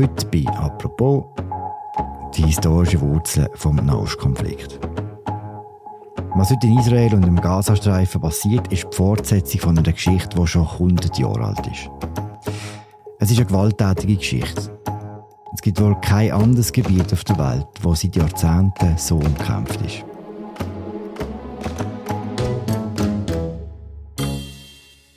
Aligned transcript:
Heute 0.00 0.26
bei 0.28 0.46
«Apropos» 0.54 1.24
die 2.34 2.44
historischen 2.44 3.02
Wurzeln 3.02 3.48
vom 3.52 3.76
Nahostkonflikt. 3.76 4.80
Was 6.36 6.50
heute 6.50 6.68
in 6.68 6.78
Israel 6.78 7.16
und 7.16 7.26
im 7.26 7.38
Gazastreifen 7.38 8.18
passiert, 8.18 8.72
ist 8.72 8.86
die 8.90 8.96
Fortsetzung 8.96 9.60
von 9.60 9.78
einer 9.78 9.92
Geschichte, 9.92 10.40
die 10.40 10.46
schon 10.46 10.66
100 10.66 11.18
Jahre 11.18 11.44
alt 11.44 11.66
ist. 11.66 11.90
Es 13.18 13.30
ist 13.30 13.36
eine 13.36 13.46
gewalttätige 13.48 14.16
Geschichte. 14.16 14.80
Es 15.52 15.60
gibt 15.60 15.78
wohl 15.78 15.94
kein 16.00 16.32
anderes 16.32 16.72
Gebiet 16.72 17.12
auf 17.12 17.24
der 17.24 17.36
Welt, 17.36 17.66
wo 17.82 17.94
seit 17.94 18.16
Jahrzehnten 18.16 18.96
so 18.96 19.16
umkämpft 19.16 19.82
ist. 19.84 20.02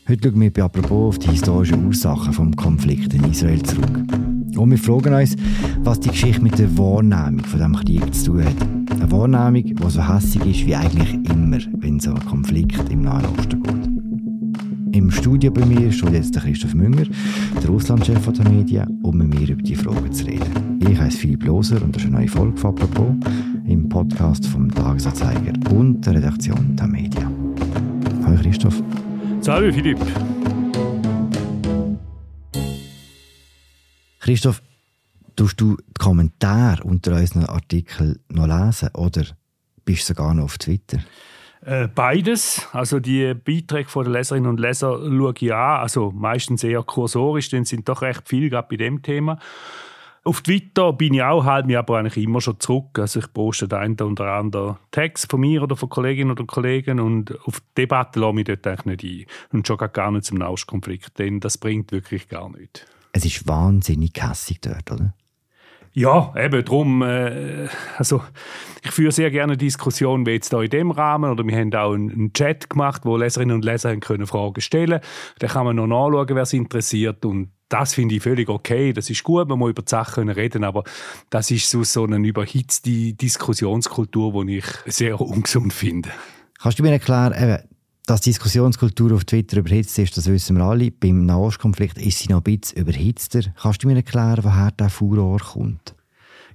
Heute 0.10 0.30
schauen 0.30 0.42
wir 0.42 0.52
bei 0.52 0.62
«Apropos» 0.62 1.16
auf 1.16 1.20
die 1.20 1.30
historischen 1.30 1.86
Ursachen 1.86 2.52
des 2.52 2.58
Konflikts 2.58 3.16
in 3.16 3.24
Israel 3.24 3.64
zurück. 3.64 4.33
Und 4.58 4.72
wir 4.72 4.78
fragen 4.78 5.14
uns, 5.14 5.36
was 5.84 6.00
die 6.00 6.10
Geschichte 6.10 6.42
mit 6.42 6.58
der 6.60 6.78
Wahrnehmung 6.78 7.44
von 7.46 7.60
diesem 7.60 7.76
Krieg 7.76 8.14
zu 8.14 8.32
tun 8.32 8.46
hat. 8.46 9.02
Eine 9.02 9.12
Wahrnehmung, 9.12 9.76
die 9.76 9.90
so 9.90 10.08
hässig 10.08 10.46
ist 10.46 10.66
wie 10.66 10.76
eigentlich 10.76 11.14
immer, 11.32 11.58
wenn 11.78 12.00
so 12.00 12.12
ein 12.12 12.26
Konflikt 12.26 12.90
im 12.90 13.02
Nahen 13.02 13.26
Osten 13.38 13.64
geht. 13.64 14.96
Im 14.96 15.10
Studio 15.10 15.52
bei 15.52 15.66
mir 15.66 15.92
steht 15.92 16.14
jetzt 16.14 16.40
Christoph 16.40 16.76
Münger, 16.76 17.06
der 17.62 17.70
Russlandchef 17.70 18.32
der 18.32 18.50
Medien, 18.50 19.00
um 19.02 19.18
mit 19.18 19.28
mir 19.28 19.50
über 19.50 19.62
die 19.62 19.76
Fragen 19.76 20.12
zu 20.12 20.26
reden. 20.26 20.80
Ich 20.80 21.00
heiße 21.00 21.18
Philipp 21.18 21.46
Loser 21.46 21.82
und 21.82 21.96
das 21.96 22.04
ist 22.04 22.10
eine 22.10 22.20
neue 22.20 22.28
Folge 22.28 22.56
von 22.58 22.72
«Apropos» 22.72 23.16
im 23.66 23.90
Podcast 23.90 24.46
vom 24.46 24.70
Tagesanzeiger 24.70 25.54
und 25.72 26.06
der 26.06 26.16
Redaktion 26.16 26.76
der 26.76 26.88
Medien. 26.88 27.28
Hallo 28.24 28.38
Christoph. 28.40 28.84
Salut 29.42 29.74
Philipp. 29.74 29.98
Christoph, 34.24 34.62
tust 35.36 35.60
du 35.60 35.76
die 35.76 35.84
Kommentare 36.00 36.82
unter 36.86 37.14
unseren 37.18 37.44
Artikeln 37.44 38.20
noch 38.30 38.48
lesen 38.48 38.88
oder 38.94 39.26
bist 39.84 40.04
du 40.04 40.14
sogar 40.14 40.34
noch 40.34 40.46
auf 40.46 40.58
Twitter? 40.58 41.00
Äh, 41.66 41.90
beides. 41.90 42.66
Also 42.72 43.02
die 43.02 43.34
Beiträge 43.34 43.90
der 43.94 44.14
Leserinnen 44.14 44.50
und 44.50 44.62
Leser 44.62 44.98
schaue 44.98 45.34
ich 45.38 45.54
an. 45.54 45.82
Also 45.82 46.12
meistens 46.12 46.64
eher 46.64 46.84
kursorisch, 46.84 47.50
denn 47.50 47.66
sind 47.66 47.90
doch 47.90 48.02
recht 48.02 48.30
viel 48.30 48.50
gerade 48.50 48.70
bei 48.70 48.78
dem 48.78 49.02
Thema. 49.02 49.40
Auf 50.24 50.42
Twitter 50.42 50.94
bin 50.94 51.16
ich 51.16 51.22
auch, 51.22 51.44
halte 51.44 51.68
mich 51.68 51.78
aber 51.78 51.98
eigentlich 51.98 52.24
immer 52.24 52.40
schon 52.40 52.62
zurück. 52.62 52.98
Also 53.00 53.20
ich 53.20 53.34
poste 53.34 53.68
da 53.68 53.80
einen 53.80 54.00
oder 54.00 54.36
anderen 54.36 54.78
Text 54.92 55.30
von 55.30 55.42
mir 55.42 55.64
oder 55.64 55.76
von 55.76 55.90
Kolleginnen 55.90 56.32
oder 56.32 56.46
Kollegen 56.46 57.02
und 57.02 57.38
auf 57.46 57.60
die 57.60 57.82
Debatte 57.82 58.22
lasse 58.22 58.40
ich 58.40 58.46
dort 58.46 58.68
eigentlich 58.68 59.04
nicht 59.04 59.30
ein. 59.52 59.58
Und 59.58 59.68
schon 59.68 59.78
gar 59.78 60.12
nicht 60.12 60.24
zum 60.24 60.38
Nahostkonflikt, 60.38 61.20
denn 61.20 61.42
das 61.42 61.58
bringt 61.58 61.92
wirklich 61.92 62.30
gar 62.30 62.50
nichts. 62.50 62.86
Es 63.14 63.24
ist 63.26 63.48
wahnsinnig 63.48 64.12
hässig 64.20 64.60
dort, 64.62 64.92
oder? 64.92 65.14
Ja, 65.96 66.34
eben 66.36 66.66
darum, 66.66 67.04
äh, 67.04 67.68
also 67.98 68.24
ich 68.84 68.90
führe 68.90 69.12
sehr 69.12 69.30
gerne 69.30 69.56
Diskussionen 69.56 70.26
wie 70.26 70.32
jetzt 70.32 70.50
hier 70.50 70.62
in 70.62 70.70
dem 70.72 70.90
Rahmen 70.90 71.30
oder 71.30 71.46
wir 71.46 71.56
haben 71.56 71.74
auch 71.76 71.94
einen, 71.94 72.34
Chat 72.34 72.68
gemacht, 72.72 73.04
wo 73.06 73.16
Leserinnen 73.16 73.56
und 73.56 73.64
Leser 73.64 73.96
können 73.98 74.26
Fragen 74.26 74.60
stellen 74.60 75.00
Da 75.38 75.48
kann 75.48 75.66
man 75.66 75.76
noch 75.76 75.86
nachschauen, 75.86 76.30
wer 76.30 76.42
es 76.42 76.54
interessiert 76.54 77.24
und 77.26 77.52
das 77.70 77.94
finde 77.94 78.16
ich 78.16 78.24
völlig 78.24 78.50
okay, 78.50 78.92
das 78.92 79.12
ist 79.12 79.24
gut, 79.24 79.48
man 79.48 79.60
muss 79.60 79.70
über 79.70 79.84
die 79.84 79.90
Sachen 79.90 80.30
reden, 80.30 80.64
aber 80.64 80.84
das 81.30 81.52
ist 81.52 81.70
so, 81.70 81.84
so 81.84 82.06
eine 82.06 82.18
überhitzte 82.28 83.14
Diskussionskultur, 83.14 84.46
die 84.46 84.58
ich 84.58 84.66
sehr 84.88 85.22
ungesund 85.22 85.74
finde. 85.74 86.10
Kannst 86.60 86.80
du 86.80 86.84
mir 86.84 86.92
erklären, 86.92 87.34
eben, 87.34 87.68
dass 88.06 88.22
die 88.22 88.32
Diskussionskultur 88.32 89.14
auf 89.14 89.26
Twitter 89.26 89.58
überhitzt 89.58 89.98
ist, 89.98 90.18
das 90.18 90.28
wissen 90.28 90.58
wir 90.58 90.64
alle. 90.64 90.92
Beim 90.92 91.26
Nahostkonflikt 91.26 91.98
ist 91.98 92.20
sie 92.20 92.30
noch 92.30 92.44
ein 92.44 92.58
bisschen 92.58 92.82
überhitzter. 92.82 93.42
Kannst 93.62 93.84
du 93.84 93.88
mir 93.88 93.96
erklären, 93.96 94.44
woher 94.44 94.72
der 94.72 94.90
Furor 94.90 95.40
kommt? 95.40 95.96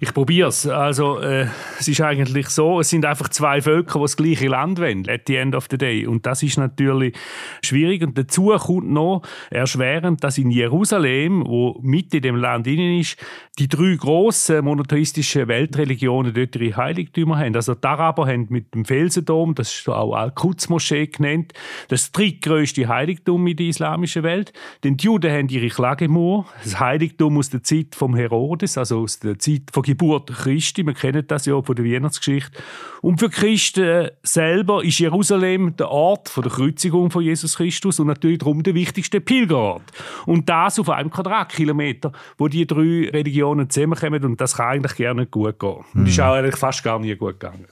Ich 0.01 0.15
probiere 0.15 0.49
es. 0.49 0.65
Also, 0.67 1.19
äh, 1.19 1.47
es 1.79 1.89
ist 1.89 2.01
eigentlich 2.01 2.49
so, 2.51 2.79
es 2.79 2.89
sind 2.89 3.05
einfach 3.05 3.29
zwei 3.31 3.61
Völker, 3.61 3.99
die 3.99 4.05
das 4.05 4.17
gleiche 4.17 4.47
Land 4.47 4.79
wollen, 4.79 5.09
at 5.09 5.23
the 5.27 5.35
end 5.35 5.57
of 5.57 5.67
the 5.71 5.77
day. 5.77 6.06
Und 6.06 6.25
das 6.25 6.45
ist 6.45 6.56
natürlich 6.56 7.17
schwierig. 7.65 8.03
Und 8.03 8.17
dazu 8.17 8.55
kommt 8.59 8.91
noch 8.91 9.22
erschwerend, 9.50 10.22
dass 10.22 10.39
in 10.39 10.53
Jerusalem, 10.53 11.45
wo 11.45 11.81
mit 11.83 12.15
in 12.15 12.22
dem 12.22 12.37
Land 12.37 12.69
innen 12.69 13.00
ist, 13.00 13.17
die 13.59 13.67
drei 13.67 13.97
grossen 13.97 14.65
monotheistischen 14.65 15.49
Weltreligionen 15.49 16.33
dort 16.33 16.55
ihre 16.55 16.77
Heiligtümer 16.77 17.39
haben. 17.39 17.56
Also 17.56 17.75
die 17.75 17.87
Araber 17.89 18.28
haben 18.28 18.47
mit 18.51 18.72
dem 18.75 18.84
Felsendom, 18.84 19.56
das 19.56 19.75
ist 19.75 19.89
auch 19.89 20.15
Al-Quds-Moschee 20.15 21.09
genannt, 21.09 21.55
das 21.89 22.12
drittgrößte 22.12 22.87
Heiligtum 22.87 23.45
in 23.49 23.56
der 23.56 23.67
islamischen 23.67 24.22
Welt. 24.22 24.53
Denn 24.84 24.97
die 24.97 25.06
Juden 25.06 25.33
haben 25.33 25.49
ihre 25.49 25.69
Klagemauer, 25.69 26.47
das 26.62 26.78
Heiligtum 26.78 27.37
aus 27.37 27.51
der 27.51 27.65
Zeit 27.65 27.97
vom 27.97 28.15
Herodes, 28.15 28.78
also 28.78 29.01
aus 29.01 29.19
der 29.19 29.41
Zeit 29.41 29.62
von 29.72 29.83
Geburt 29.88 30.31
Christi. 30.31 30.84
Wir 30.84 30.93
kennen 30.93 31.26
das 31.26 31.47
ja 31.47 31.60
von 31.62 31.75
der 31.75 31.84
Weihnachtsgeschichte. 31.84 32.62
Und 33.00 33.19
für 33.19 33.31
Christen 33.31 34.10
selber 34.22 34.84
ist 34.84 34.99
Jerusalem 34.99 35.76
der 35.76 35.91
Ort 35.91 36.37
der 36.37 36.50
Kreuzigung 36.50 37.10
von 37.10 37.22
Jesus 37.22 37.56
Christus 37.56 37.98
und 37.98 38.09
natürlich 38.09 38.38
darum 38.38 38.62
der 38.62 38.75
wichtigste 38.75 39.22
Pilgerort. 39.22 39.91
Und 40.27 40.48
das 40.48 40.78
auf 40.78 40.91
einem 40.91 41.10
Quadratkilometer, 41.10 42.12
wo 42.37 42.48
die 42.48 42.66
drei 42.66 43.09
Religionen 43.10 43.71
zusammenkommen 43.71 44.25
und 44.25 44.41
das 44.41 44.56
kann 44.56 44.69
eigentlich 44.69 44.97
gerne 44.97 45.27
gut 45.27 45.59
gehen. 45.59 45.84
Und 45.94 46.06
ist 46.06 46.21
auch 46.21 46.34
eigentlich 46.34 46.56
fast 46.56 46.84
gar 46.84 46.98
nie 46.98 47.16
gut 47.16 47.41
gegangen. 47.41 47.66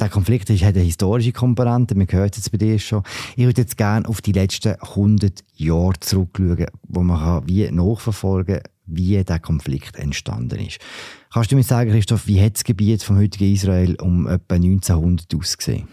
Der 0.00 0.08
Konflikt 0.08 0.50
ist, 0.50 0.64
hat 0.64 0.74
eine 0.74 0.84
historische 0.84 1.32
Komponente, 1.32 1.94
hören 1.94 2.28
es 2.30 2.38
jetzt 2.38 2.50
bei 2.50 2.58
dir 2.58 2.78
schon. 2.78 3.04
Ich 3.36 3.44
würde 3.44 3.60
jetzt 3.60 3.76
gerne 3.76 4.08
auf 4.08 4.20
die 4.20 4.32
letzten 4.32 4.74
100 4.80 5.44
Jahre 5.54 5.92
zurückschauen, 6.00 6.66
wo 6.88 7.02
man 7.02 7.20
kann 7.20 7.46
wie 7.46 7.70
nachverfolgen 7.70 8.62
kann, 8.62 8.72
wie 8.86 9.22
der 9.22 9.38
Konflikt 9.38 9.96
entstanden 9.96 10.60
ist. 10.60 10.78
Kannst 11.32 11.50
du 11.50 11.56
mir 11.56 11.62
sagen, 11.62 11.90
Christoph, 11.90 12.26
wie 12.26 12.42
hat 12.42 12.56
das 12.56 12.64
Gebiet 12.64 13.02
vom 13.02 13.16
heutigen 13.16 13.54
Israel 13.54 13.96
um 14.02 14.26
etwa 14.26 14.56
1900 14.56 15.34
ausgesehen? 15.34 15.88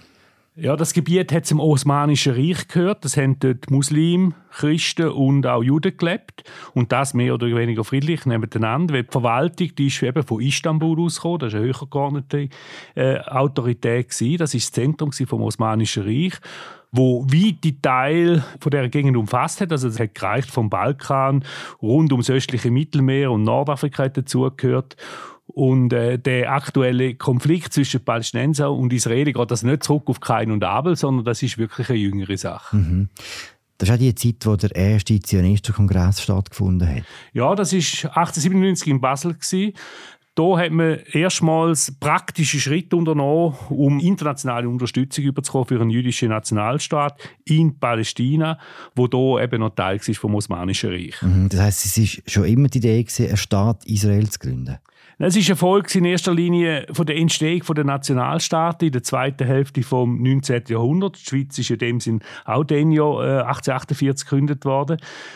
Ja, 0.55 0.75
das 0.75 0.91
Gebiet 0.91 1.31
hat 1.31 1.45
zum 1.45 1.61
Osmanischen 1.61 2.33
Reich 2.33 2.67
gehört. 2.67 3.05
Das 3.05 3.15
haben 3.15 3.39
dort 3.39 3.71
Muslime, 3.71 4.33
Christen 4.51 5.07
und 5.07 5.47
auch 5.47 5.63
Juden 5.63 5.95
gelebt. 5.95 6.43
Und 6.73 6.91
das 6.91 7.13
mehr 7.13 7.33
oder 7.33 7.47
weniger 7.47 7.85
friedlich 7.85 8.25
nebeneinander. 8.25 8.95
Weil 8.95 9.03
die 9.03 9.11
Verwaltung 9.11 9.73
die 9.77 9.87
ist 9.87 10.03
eben 10.03 10.23
von 10.23 10.41
Istanbul 10.41 10.99
ausgekommen. 10.99 11.39
Das 11.39 11.53
war 11.53 11.61
eine 11.61 11.69
höher 11.69 11.87
geordnete 11.89 12.49
äh, 12.95 13.19
Autorität. 13.19 14.09
Gewesen. 14.09 14.37
Das 14.37 14.53
war 14.53 14.59
das 14.59 14.71
Zentrum 14.73 15.13
vom 15.13 15.41
Osmanischen 15.43 16.03
Reich 16.03 16.33
wo 16.91 17.23
weite 17.25 17.79
Teil 17.81 18.43
von 18.59 18.71
der 18.71 18.89
Gegend 18.89 19.15
umfasst 19.15 19.61
hat. 19.61 19.71
Also 19.71 19.87
es 19.87 19.99
hat 19.99 20.15
gereicht 20.15 20.49
vom 20.49 20.69
Balkan 20.69 21.43
rund 21.81 22.11
ums 22.11 22.29
östliche 22.29 22.71
Mittelmeer 22.71 23.31
und 23.31 23.43
Nordafrika 23.43 24.09
dazugehört. 24.09 24.97
Und 25.45 25.93
äh, 25.93 26.19
der 26.19 26.51
aktuelle 26.51 27.15
Konflikt 27.15 27.73
zwischen 27.73 28.03
Palästinenser 28.03 28.71
und 28.71 28.93
Israeli 28.93 29.33
geht 29.33 29.51
das 29.51 29.63
nicht 29.63 29.83
zurück 29.83 30.03
auf 30.05 30.19
Kain 30.19 30.51
und 30.51 30.63
Abel, 30.63 30.95
sondern 30.95 31.25
das 31.25 31.41
ist 31.41 31.57
wirklich 31.57 31.89
eine 31.89 31.97
jüngere 31.97 32.37
Sache. 32.37 32.75
Mhm. 32.75 33.09
Das 33.79 33.87
ist 33.89 33.95
auch 33.95 33.99
die 33.99 34.13
Zeit, 34.13 34.45
wo 34.45 34.55
der 34.57 34.75
erste 34.75 35.19
Zionistenkongress 35.19 36.21
stattgefunden 36.21 36.97
hat. 36.97 37.03
Ja, 37.33 37.55
das 37.55 37.71
war 37.71 38.17
1897 38.17 38.87
in 38.89 39.01
Basel. 39.01 39.33
Gewesen. 39.33 39.73
Da 40.39 40.57
hat 40.57 40.71
man 40.71 40.99
erstmals 41.11 41.91
praktische 41.99 42.61
Schritte 42.61 42.95
unternommen, 42.95 43.57
um 43.67 43.99
internationale 43.99 44.69
Unterstützung 44.69 45.25
überzukommen 45.25 45.67
für 45.67 45.81
einen 45.81 45.89
jüdischen 45.89 46.29
Nationalstaat 46.29 47.19
in 47.43 47.77
Palästina, 47.77 48.57
wo 48.95 49.07
da 49.07 49.43
eben 49.43 49.59
noch 49.59 49.75
Teil 49.75 49.99
vom 49.99 50.35
Osmanischen 50.35 50.91
Reich. 50.91 51.21
Mhm, 51.21 51.49
das 51.49 51.59
heißt, 51.59 51.85
es 51.87 51.97
war 51.97 52.23
schon 52.25 52.45
immer 52.45 52.69
die 52.69 52.77
Idee, 52.77 53.05
einen 53.19 53.35
Staat 53.35 53.85
Israel 53.85 54.29
zu 54.29 54.39
gründen? 54.39 54.77
Es 55.21 55.35
ist 55.35 55.49
Erfolg 55.49 55.93
in 55.95 56.05
erster 56.05 56.33
Linie 56.33 56.85
von 56.93 57.05
der 57.05 57.17
Entstehung 57.17 57.61
der 57.75 57.83
Nationalstaaten 57.83 58.85
in 58.85 58.93
der 58.93 59.03
zweiten 59.03 59.45
Hälfte 59.45 59.81
des 59.81 59.91
19. 59.91 60.63
Jahrhunderts. 60.69 61.21
Die 61.21 61.29
Schweiz 61.29 61.59
ist 61.59 61.71
in 61.71 61.77
dem 61.77 61.99
Sinn 61.99 62.21
auch 62.45 62.63
dann 62.63 62.89
Jahr 62.93 63.19
1848 63.45 64.25
gegründet 64.25 64.63
worden. 64.63 64.95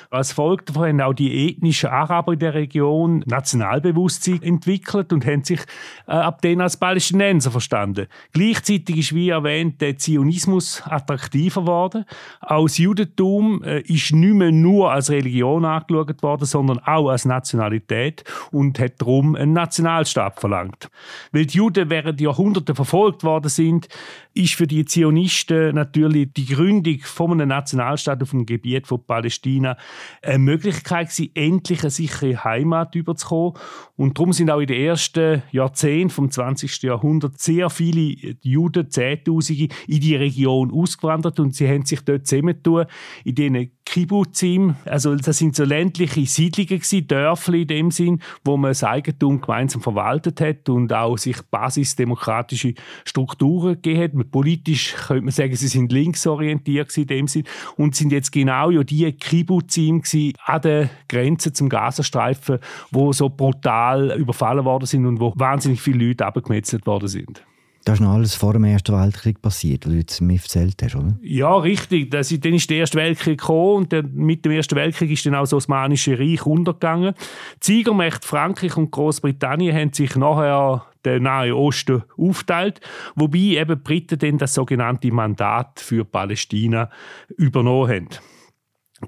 Als 0.10 0.32
Folge 0.32 0.64
davon 0.64 0.88
haben 0.88 1.02
auch 1.02 1.12
die 1.12 1.50
ethnischen 1.50 1.90
Araber 1.90 2.32
in 2.32 2.40
der 2.40 2.54
Region 2.54 3.26
Nationalbewusstsein 3.28 4.42
entwickelt 4.42 5.12
und 5.12 5.26
haben 5.26 5.44
sich 5.44 5.60
äh, 6.08 6.12
ab 6.12 6.42
dann 6.44 6.62
als 6.62 6.78
Palästinenser 6.78 7.52
verstanden. 7.52 8.08
Gleichzeitig 8.32 8.96
ist, 8.96 9.14
wie 9.14 9.28
erwähnt, 9.28 9.82
der 9.82 9.98
Zionismus 9.98 10.82
attraktiver 10.86 11.60
geworden. 11.60 12.06
Auch 12.40 12.68
das 12.68 12.78
Judentum 12.78 13.62
äh, 13.64 13.82
ist 13.82 14.14
nicht 14.14 14.34
mehr 14.34 14.54
nur 14.54 14.94
als 14.94 15.10
Religion 15.10 15.66
angeschaut 15.66 16.24
worden, 16.24 16.46
sondern 16.46 16.80
auch 16.80 17.10
als 17.10 17.26
Nationalität 17.26 18.24
und 18.50 18.80
hat 18.80 19.02
darum 19.02 19.36
einen 19.36 19.52
Nationalstaat 19.74 20.40
verlangt. 20.40 20.90
Weil 21.32 21.46
die 21.46 21.58
Juden 21.58 21.90
während 21.90 22.22
Jahrhunderten 22.22 22.76
verfolgt 22.76 23.24
worden 23.24 23.50
sind, 23.50 23.88
ist 24.34 24.54
für 24.54 24.68
die 24.68 24.86
Zionisten 24.86 25.76
natürlich 25.76 26.32
die 26.34 26.46
Gründung 26.46 27.00
von 27.00 27.32
einem 27.32 27.50
Nationalstaat 27.50 28.22
auf 28.22 28.32
dem 28.32 28.46
Gebiet 28.46 28.88
von 28.88 29.04
Palästina 29.04 29.78
eine 30.22 30.40
Möglichkeit 30.40 31.10
gewesen, 31.10 31.32
endlich 31.34 31.82
eine 31.82 31.90
sichere 31.90 32.44
Heimat 32.44 32.96
überzukommen. 32.96 33.54
Und 33.96 34.18
darum 34.18 34.34
sind 34.34 34.52
auch 34.52 34.60
in 34.60 34.68
den 34.68 34.82
ersten 34.82 35.44
Jahrzehnten 35.52 36.10
vom 36.10 36.30
20. 36.30 36.84
Jahrhundert 36.84 37.40
sehr 37.40 37.70
viele 37.70 38.36
Juden, 38.42 38.90
Zehntausende, 38.90 39.70
in 39.88 40.00
die 40.00 40.16
Region 40.16 40.72
ausgewandert 40.72 41.40
und 41.40 41.56
sie 41.56 41.68
haben 41.68 41.86
sich 41.86 42.02
dort 42.02 42.28
zusammentun 42.28 42.86
in 43.24 43.36
diesen 43.36 43.72
Kibbutzim. 43.94 44.76
Also 44.86 45.14
das 45.14 45.38
sind 45.38 45.56
so 45.56 45.66
ländliche 45.66 46.26
Siedlungen 46.26 46.80
gewesen, 46.80 47.08
Dörfli 47.08 47.62
in 47.62 47.68
dem 47.68 47.92
Sinn, 47.92 48.22
wo 48.44 48.58
man 48.58 48.72
das 48.72 48.84
Eigentum 48.84 49.40
gemeinsam 49.40 49.84
verwaltet 49.84 50.42
hat 50.42 50.68
und 50.68 50.92
auch 50.92 51.16
sich 51.20 51.40
basisdemokratische 51.52 52.74
Strukturen 53.06 53.76
gegeben 53.76 54.20
hat. 54.22 54.32
Politisch 54.32 54.96
könnte 54.96 55.26
man 55.26 55.32
sagen, 55.32 55.56
sie 55.56 55.68
sind 55.68 55.92
linksorientiert 55.92 56.98
in 56.98 57.06
dem 57.06 57.28
Sinn 57.28 57.44
und 57.78 57.96
sind 57.96 58.12
jetzt 58.12 58.32
genau 58.32 58.72
ja 58.72 58.84
die 58.84 59.12
Kibbutzim 59.12 60.02
an 60.44 60.62
der 60.64 60.90
Grenze 61.08 61.54
zum 61.54 61.70
Gazastreifen, 61.70 62.58
wo 62.90 63.14
so 63.14 63.30
brutal 63.30 64.20
überfallen 64.20 64.66
worden 64.66 64.88
sind 64.88 65.06
und 65.06 65.20
wo 65.20 65.34
wahnsinnig 65.36 65.80
viele 65.80 66.08
Leute 66.08 66.26
abgemetzelt 66.26 66.88
worden 66.88 67.10
sind. 67.10 67.44
Das 67.86 67.96
ist 67.96 68.00
noch 68.00 68.14
alles 68.14 68.36
vor 68.36 68.54
dem 68.54 68.64
Ersten 68.64 68.96
Weltkrieg 68.96 69.42
passiert, 69.42 69.86
was 69.86 69.92
du 69.92 69.98
jetzt 69.98 70.22
mir 70.22 70.36
erzählt 70.36 70.82
hast, 70.82 70.96
oder? 70.96 71.18
Ja, 71.22 71.58
richtig. 71.58 72.12
Das, 72.12 72.30
dann 72.30 72.54
ist 72.54 72.70
der 72.70 72.78
Erste 72.78 72.98
Weltkrieg 72.98 73.40
gekommen 73.40 73.84
und 73.84 73.94
dann, 73.94 74.14
mit 74.14 74.46
dem 74.46 74.54
Ersten 74.54 74.76
Weltkrieg 74.76 75.12
ist 75.12 75.26
dann 75.26 75.36
auch 75.36 75.42
das 75.42 75.54
Osmanische 75.54 76.18
Reich 76.18 76.46
untergegangen. 76.46 77.14
Die 77.62 77.66
Siegermächte 77.66 78.26
Frankreich 78.26 78.78
und 78.78 78.92
Großbritannien 78.92 79.76
haben 79.76 79.92
sich 79.92 80.16
nachher 80.16 80.86
den 81.04 81.24
Nahen 81.24 81.52
Osten 81.52 82.04
aufteilt, 82.18 82.80
wobei 83.16 83.38
eben 83.38 83.76
die 83.78 83.84
Briten 83.84 84.20
dann 84.20 84.38
das 84.38 84.54
sogenannte 84.54 85.12
Mandat 85.12 85.82
für 85.82 86.06
Palästina 86.06 86.90
übernommen 87.38 87.90
haben. 87.90 88.10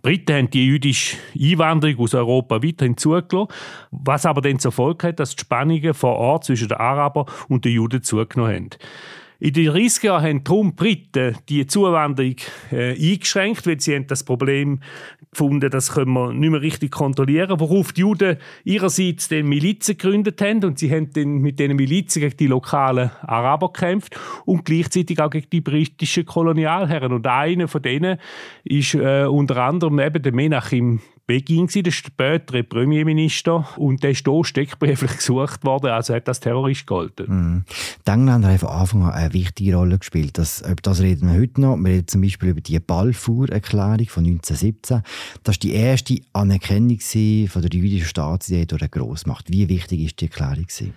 Briten 0.02 0.36
haben 0.36 0.50
die 0.50 0.66
jüdische 0.66 1.18
Einwanderung 1.40 2.00
aus 2.00 2.14
Europa 2.14 2.64
weiterhin 2.64 2.98
zugelassen, 2.98 3.48
was 3.92 4.26
aber 4.26 4.42
dann 4.42 4.60
zur 4.60 4.72
Folge 4.72 5.08
hat, 5.08 5.20
dass 5.20 5.36
die 5.36 5.42
Spannungen 5.42 5.94
vor 5.94 6.16
Ort 6.16 6.46
zwischen 6.46 6.68
den 6.68 6.78
Arabern 6.78 7.26
und 7.50 7.66
den 7.66 7.74
Juden 7.74 8.04
zugenommen 8.04 8.56
haben. 8.56 8.70
In 9.40 9.54
den 9.54 9.72
30er 9.72 10.06
Jahren 10.06 10.24
haben 10.24 10.44
darum 10.44 10.70
die 10.70 10.76
Briten 10.76 11.38
die 11.50 11.68
Zuwanderung 11.68 12.36
äh, 12.72 12.94
eingeschränkt, 12.94 13.68
weil 13.68 13.80
sie 13.80 13.96
haben 13.96 14.08
das 14.08 14.24
Problem 14.24 14.80
gefunden, 15.36 15.70
das 15.70 15.92
können 15.92 16.14
wir 16.14 16.34
nicht 16.34 16.50
mehr 16.50 16.62
richtig 16.62 16.92
kontrollieren, 16.92 17.60
worauf 17.60 17.92
die 17.92 18.02
Juden 18.02 18.38
ihrerseits 18.64 19.28
den 19.28 19.48
Milizen 19.48 19.98
gegründet 19.98 20.42
haben 20.42 20.64
und 20.64 20.80
sie 20.80 20.90
haben 20.90 21.12
dann 21.12 21.40
mit 21.40 21.60
diesen 21.60 21.76
Milizen 21.76 22.22
gegen 22.22 22.38
die 22.38 22.48
lokalen 22.48 23.12
Araber 23.22 23.72
gekämpft 23.72 24.18
und 24.46 24.66
gleichzeitig 24.66 25.20
auch 25.20 25.30
gegen 25.30 25.50
die 25.50 25.62
britischen 25.62 26.26
Kolonialherren. 26.26 27.12
Und 27.12 27.28
einer 27.28 27.68
von 27.68 27.82
denen 27.82 28.18
ist 28.64 28.96
äh, 28.96 29.26
unter 29.26 29.58
anderem 29.58 30.00
eben 30.00 30.24
der 30.24 30.34
Menachem 30.34 31.02
Begin, 31.28 31.68
der 31.68 31.92
spätere 31.92 32.64
Premierminister. 32.64 33.68
Und 33.78 34.04
der 34.04 34.12
ist 34.12 34.28
hier 34.28 34.46
steckbrieflich 34.46 35.12
gesucht 35.18 35.64
worden, 35.64 35.88
also 35.88 36.14
hat 36.14 36.28
das 36.28 36.40
Terrorist 36.40 36.86
gegolten. 36.86 37.26
Mhm. 37.28 37.64
Die 38.06 38.12
Engländer 38.12 38.50
haben 38.50 38.60
von 38.60 38.70
Anfang 38.70 39.04
an 39.04 39.12
eine 39.12 39.34
wichtige 39.34 39.76
Rolle 39.76 39.98
gespielt. 39.98 40.38
Das, 40.38 40.62
über 40.62 40.76
das 40.76 41.02
reden 41.02 41.32
wir 41.32 41.40
heute 41.40 41.62
noch. 41.62 41.78
Wir 41.78 41.94
reden 41.94 42.08
zum 42.08 42.22
Beispiel 42.22 42.50
über 42.50 42.62
die 42.62 42.80
Balfour-Erklärung 42.80 44.08
von 44.08 44.26
1917. 44.26 45.02
Das 45.44 45.56
war 45.56 45.60
die 45.60 45.74
erste 45.74 46.20
Anerkennung 46.34 47.00
von 47.00 47.62
der 47.62 47.72
jüdischen 47.72 48.08
Staatsidee 48.08 48.66
durch 48.66 48.84
eine 48.84 48.90
Grossmacht. 48.90 49.52
Wie 49.52 49.68
wichtig 49.68 50.02
ist 50.02 50.22
die 50.22 50.26
Erklärung? 50.26 50.66
Gewesen? 50.66 50.94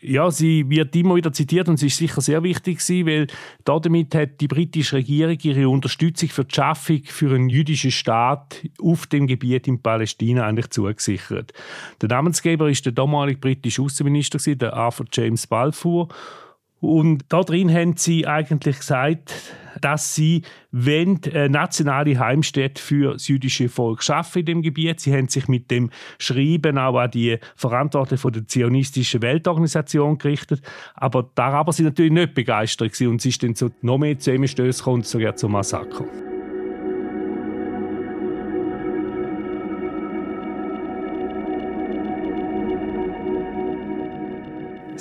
Ja, 0.00 0.30
sie 0.30 0.68
wird 0.68 0.94
immer 0.96 1.16
wieder 1.16 1.32
zitiert 1.32 1.68
und 1.68 1.76
sie 1.76 1.88
ist 1.88 1.96
sicher 1.96 2.20
sehr 2.20 2.42
wichtig 2.42 2.78
gewesen, 2.78 3.06
weil 3.06 3.26
damit 3.64 4.14
hat 4.14 4.40
die 4.40 4.48
britische 4.48 4.96
Regierung 4.96 5.38
ihre 5.42 5.68
Unterstützung 5.68 6.28
für 6.28 6.44
die 6.44 6.54
Schaffung 6.54 7.00
für 7.04 7.34
einen 7.34 7.48
jüdischen 7.48 7.90
Staat 7.90 8.62
auf 8.80 9.06
dem 9.06 9.26
Gebiet 9.26 9.66
in 9.66 9.82
Palästina 9.82 10.46
eigentlich 10.46 10.70
zugesichert. 10.70 11.52
Der 12.00 12.08
Namensgeber 12.08 12.70
ist 12.70 12.84
der 12.84 12.92
damalige 12.92 13.38
britische 13.38 13.82
Außenminister, 13.82 14.38
der 14.54 14.74
Arthur 14.74 15.06
James 15.12 15.46
Balfour. 15.46 16.08
Und 16.80 17.24
da 17.28 17.42
drin 17.42 17.72
haben 17.72 17.96
sie 17.96 18.26
eigentlich 18.26 18.78
gesagt, 18.78 19.34
dass 19.80 20.14
sie 20.14 20.42
eine 20.72 21.18
äh, 21.32 21.48
nationale 21.48 22.18
Heimstätte 22.18 22.82
für 22.82 23.12
das 23.12 23.28
jüdische 23.28 23.68
Volk 23.68 24.02
schaffen 24.02 24.40
in 24.40 24.46
dem 24.46 24.62
Gebiet. 24.62 25.00
Sie 25.00 25.12
haben 25.12 25.28
sich 25.28 25.48
mit 25.48 25.70
dem 25.70 25.90
Schreiben 26.18 26.78
auch 26.78 26.98
an 26.98 27.10
die 27.10 27.38
Verantwortlichen 27.56 28.32
der 28.32 28.46
zionistischen 28.46 29.22
Weltorganisation 29.22 30.18
gerichtet. 30.18 30.62
Aber 30.94 31.22
die 31.22 31.40
Araber 31.40 31.72
sind 31.72 31.86
natürlich 31.86 32.12
nicht 32.12 32.34
begeistert 32.34 32.92
gewesen 32.92 33.08
und 33.08 33.20
es 33.20 33.26
ist 33.26 33.42
dann 33.42 33.54
zu 33.54 33.70
noch 33.82 33.98
mehr 33.98 34.18
Zusammenstößen 34.18 34.84
gekommen, 34.84 35.02
sogar 35.02 35.36
zum 35.36 35.52
Massaker. 35.52 36.04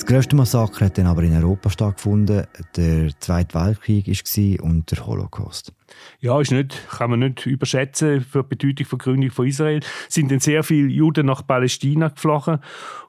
Grösste 0.08 0.38
Massaker 0.38 0.86
hat 0.86 0.98
dann 0.98 1.06
aber 1.06 1.22
in 1.24 1.36
Europa 1.36 1.70
stattgefunden. 1.70 2.48
Der 2.78 3.10
Zweite 3.20 3.54
Weltkrieg 3.54 4.08
war 4.08 4.66
und 4.66 4.90
der 4.90 5.06
Holocaust. 5.06 5.74
Ja, 6.20 6.42
ist 6.42 6.52
nicht, 6.52 6.88
kann 6.90 7.12
man 7.12 7.20
nicht 7.20 7.46
überschätzen 7.46 8.22
für 8.22 8.44
die 8.44 8.56
Bedeutung 8.56 8.88
der 8.90 8.98
Gründung 8.98 9.32
von 9.32 9.48
Israel. 9.48 9.80
Es 10.08 10.16
sind 10.16 10.32
dann 10.32 10.40
sehr 10.40 10.64
viele 10.64 10.90
Juden 10.90 11.28
nach 11.28 11.46
Palästina 11.46 12.10
geflogen 12.10 12.60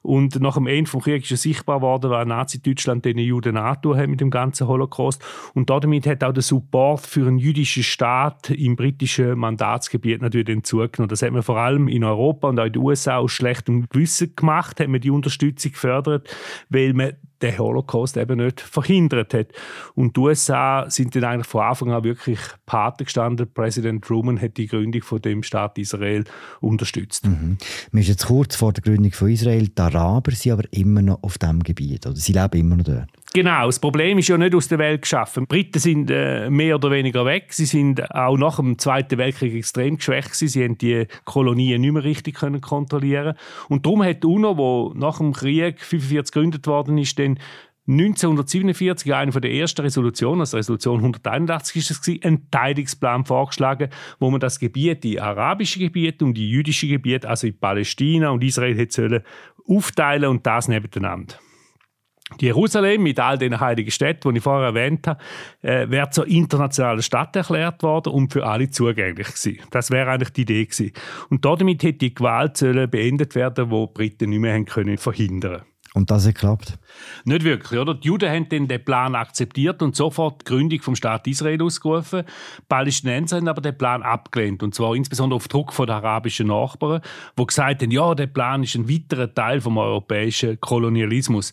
und 0.01 0.39
nach 0.39 0.55
dem 0.55 0.67
Ende 0.67 0.89
des 0.89 1.03
Krieges 1.03 1.31
ist 1.31 1.41
sichtbar 1.41 1.77
geworden, 1.77 2.11
was 2.11 2.25
Nazi-Deutschland 2.25 3.05
den 3.05 3.17
Juden 3.17 3.57
angetan 3.57 3.97
hat 3.97 4.09
mit 4.09 4.21
dem 4.21 4.29
ganzen 4.29 4.67
Holocaust. 4.67 5.23
Und 5.53 5.69
damit 5.69 6.07
hat 6.07 6.23
auch 6.23 6.33
der 6.33 6.43
Support 6.43 7.05
für 7.05 7.27
einen 7.27 7.37
jüdischen 7.39 7.83
Staat 7.83 8.49
im 8.51 8.75
britischen 8.75 9.37
Mandatsgebiet 9.37 10.21
natürlich 10.21 10.63
zugenommen. 10.63 11.09
Das 11.09 11.21
hat 11.21 11.31
man 11.31 11.43
vor 11.43 11.57
allem 11.57 11.87
in 11.87 12.03
Europa 12.03 12.47
und 12.47 12.59
auch 12.59 12.65
in 12.65 12.73
den 12.73 12.81
USA 12.81 13.17
aus 13.17 13.31
schlechtem 13.31 13.89
Gewissen 13.89 14.35
gemacht, 14.35 14.79
hat 14.79 14.87
man 14.87 15.01
die 15.01 15.11
Unterstützung 15.11 15.71
gefördert, 15.71 16.29
weil 16.69 16.93
man 16.93 17.13
den 17.41 17.57
Holocaust 17.57 18.17
eben 18.17 18.43
nicht 18.43 18.61
verhindert 18.61 19.33
hat. 19.33 19.47
Und 19.95 20.15
die 20.15 20.19
USA 20.19 20.89
sind 20.89 21.15
dann 21.15 21.23
eigentlich 21.23 21.47
von 21.47 21.61
Anfang 21.61 21.91
an 21.91 22.03
wirklich 22.03 22.39
Pate 22.65 23.05
gestanden. 23.05 23.51
Präsident 23.53 24.03
Truman 24.03 24.41
hat 24.41 24.57
die 24.57 24.67
Gründung 24.67 25.01
von 25.01 25.21
dem 25.21 25.43
Staat 25.43 25.77
Israel 25.77 26.23
unterstützt. 26.59 27.27
Mhm. 27.27 27.57
Wir 27.91 28.03
sind 28.03 28.11
jetzt 28.11 28.27
kurz 28.27 28.55
vor 28.55 28.73
der 28.73 28.83
Gründung 28.83 29.11
von 29.11 29.29
Israel. 29.29 29.67
Die 29.67 29.81
Araber 29.81 30.31
sind 30.31 30.51
aber 30.51 30.63
immer 30.71 31.01
noch 31.01 31.23
auf 31.23 31.37
diesem 31.37 31.63
Gebiet, 31.63 32.05
oder? 32.05 32.15
Sie 32.15 32.33
leben 32.33 32.59
immer 32.59 32.75
noch 32.75 32.85
dort. 32.85 33.09
Genau, 33.31 33.67
das 33.67 33.77
Problem 33.77 34.17
ist 34.17 34.27
ja 34.27 34.39
nicht 34.39 34.55
aus 34.55 34.67
der 34.69 34.79
Welt 34.79 35.03
geschaffen. 35.03 35.43
Die 35.43 35.47
Briten 35.47 35.77
sind 35.77 36.09
äh, 36.09 36.49
mehr 36.49 36.75
oder 36.75 36.89
weniger 36.89 37.25
weg. 37.25 37.53
Sie 37.53 37.65
sind 37.65 38.09
auch 38.09 38.37
nach 38.37 38.55
dem 38.55 38.79
Zweiten 38.79 39.19
Weltkrieg 39.19 39.53
extrem 39.53 39.97
geschwächt. 39.97 40.33
Sie 40.33 40.63
haben 40.63 40.79
die 40.79 41.05
Kolonien 41.25 41.79
nicht 41.79 41.91
mehr 41.91 42.03
richtig 42.03 42.37
können 42.37 42.59
kontrollieren 42.59 43.35
Und 43.67 43.85
darum 43.85 44.03
hat 44.03 44.25
UNO, 44.25 44.57
wo 44.57 44.93
nach 44.95 45.19
dem 45.19 45.33
Krieg 45.33 45.75
1945 45.75 46.33
gegründet 46.33 46.65
worden 46.65 46.97
ist, 46.97 47.19
dann 47.19 47.37
1947 47.87 49.13
eine 49.13 49.31
der 49.31 49.51
ersten 49.51 49.81
Resolutionen, 49.81 50.41
also 50.41 50.57
Resolution 50.57 50.97
181 50.99 51.75
ist 51.75 51.91
es 51.91 52.23
einen 52.23 52.49
Teilungsplan 52.49 53.25
vorgeschlagen, 53.25 53.89
wo 54.19 54.29
man 54.29 54.39
das 54.39 54.59
Gebiet, 54.59 55.03
die 55.03 55.19
arabische 55.19 55.79
Gebiet 55.79 56.21
und 56.21 56.35
die 56.35 56.49
jüdische 56.49 56.87
Gebiet, 56.87 57.25
also 57.25 57.47
in 57.47 57.57
Palästina 57.57 58.29
und 58.29 58.43
Israel, 58.43 58.77
hätte 58.77 58.93
sollen 58.93 59.23
aufteilen 59.67 60.29
und 60.29 60.45
das 60.45 60.67
nebeneinander. 60.67 61.35
Jerusalem 62.39 63.03
mit 63.03 63.19
all 63.19 63.37
den 63.37 63.59
heiligen 63.59 63.91
Städten, 63.91 64.31
die 64.31 64.37
ich 64.37 64.43
vorher 64.43 64.67
erwähnt 64.67 65.07
habe, 65.07 65.19
äh, 65.61 65.89
wäre 65.89 66.09
zur 66.09 66.27
internationalen 66.27 67.01
Stadt 67.01 67.35
erklärt 67.35 67.83
worden 67.83 68.13
und 68.13 68.31
für 68.31 68.45
alle 68.45 68.69
zugänglich 68.69 69.27
gewesen. 69.27 69.59
Das 69.71 69.91
wäre 69.91 70.11
eigentlich 70.11 70.33
die 70.33 70.41
Idee 70.41 70.65
gewesen. 70.65 70.91
Und 71.29 71.45
damit 71.45 71.83
hätte 71.83 71.99
die 71.99 72.13
Gewalt 72.13 72.59
beendet 72.91 73.35
werden, 73.35 73.71
wo 73.71 73.87
die 73.87 73.93
Briten 73.93 74.29
nicht 74.29 74.39
mehr 74.39 74.53
haben 74.53 74.65
können 74.65 74.97
verhindern. 74.97 75.63
Und 75.95 76.11
das 76.11 76.27
hat 76.27 76.35
geklappt? 76.35 76.77
Nicht 77.25 77.43
wirklich, 77.43 77.79
oder? 77.79 77.95
Die 77.95 78.07
Juden 78.07 78.29
haben 78.29 78.47
dann 78.49 78.67
den 78.67 78.83
Plan 78.83 79.15
akzeptiert 79.15 79.81
und 79.81 79.95
sofort 79.95 80.41
die 80.41 80.45
Gründung 80.45 80.81
vom 80.81 80.95
Staat 80.95 81.25
Israel 81.25 81.61
ausgerufen. 81.63 82.23
Die 82.59 82.63
Palästinenser 82.67 83.37
haben 83.37 83.47
aber 83.47 83.61
den 83.61 83.77
Plan 83.77 84.03
abgelehnt. 84.03 84.61
Und 84.61 84.75
zwar 84.75 84.95
insbesondere 84.95 85.37
auf 85.37 85.47
Druck 85.47 85.73
von 85.73 85.87
den 85.87 85.95
arabischen 85.95 86.47
Nachbarn, 86.47 87.01
die 87.37 87.45
gesagt 87.45 87.81
haben, 87.81 87.91
ja, 87.91 88.13
der 88.13 88.27
Plan 88.27 88.61
ist 88.61 88.75
ein 88.75 88.87
weiterer 88.87 89.33
Teil 89.33 89.61
vom 89.61 89.77
europäischen 89.77 90.59
Kolonialismus. 90.59 91.51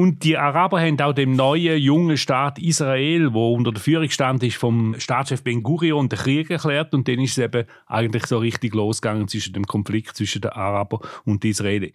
Und 0.00 0.24
die 0.24 0.38
Araber 0.38 0.80
haben 0.80 0.98
auch 1.02 1.12
dem 1.12 1.36
neuen, 1.36 1.76
jungen 1.76 2.16
Staat 2.16 2.58
Israel, 2.58 3.34
wo 3.34 3.52
unter 3.52 3.70
der 3.70 3.82
Führung 3.82 4.08
stand, 4.08 4.42
ist 4.42 4.56
vom 4.56 4.98
Staatschef 4.98 5.44
Ben 5.44 5.62
Gurion 5.62 6.08
den 6.08 6.18
Krieg 6.18 6.48
erklärt 6.48 6.94
und 6.94 7.06
dann 7.06 7.18
ist 7.18 7.32
es 7.32 7.44
eben 7.44 7.66
eigentlich 7.86 8.24
so 8.24 8.38
richtig 8.38 8.74
losgegangen 8.74 9.28
zwischen 9.28 9.52
dem 9.52 9.66
Konflikt 9.66 10.16
zwischen 10.16 10.40
den 10.40 10.52
Arabern 10.52 11.00
und 11.26 11.44
den 11.44 11.50
Israelis. 11.50 11.92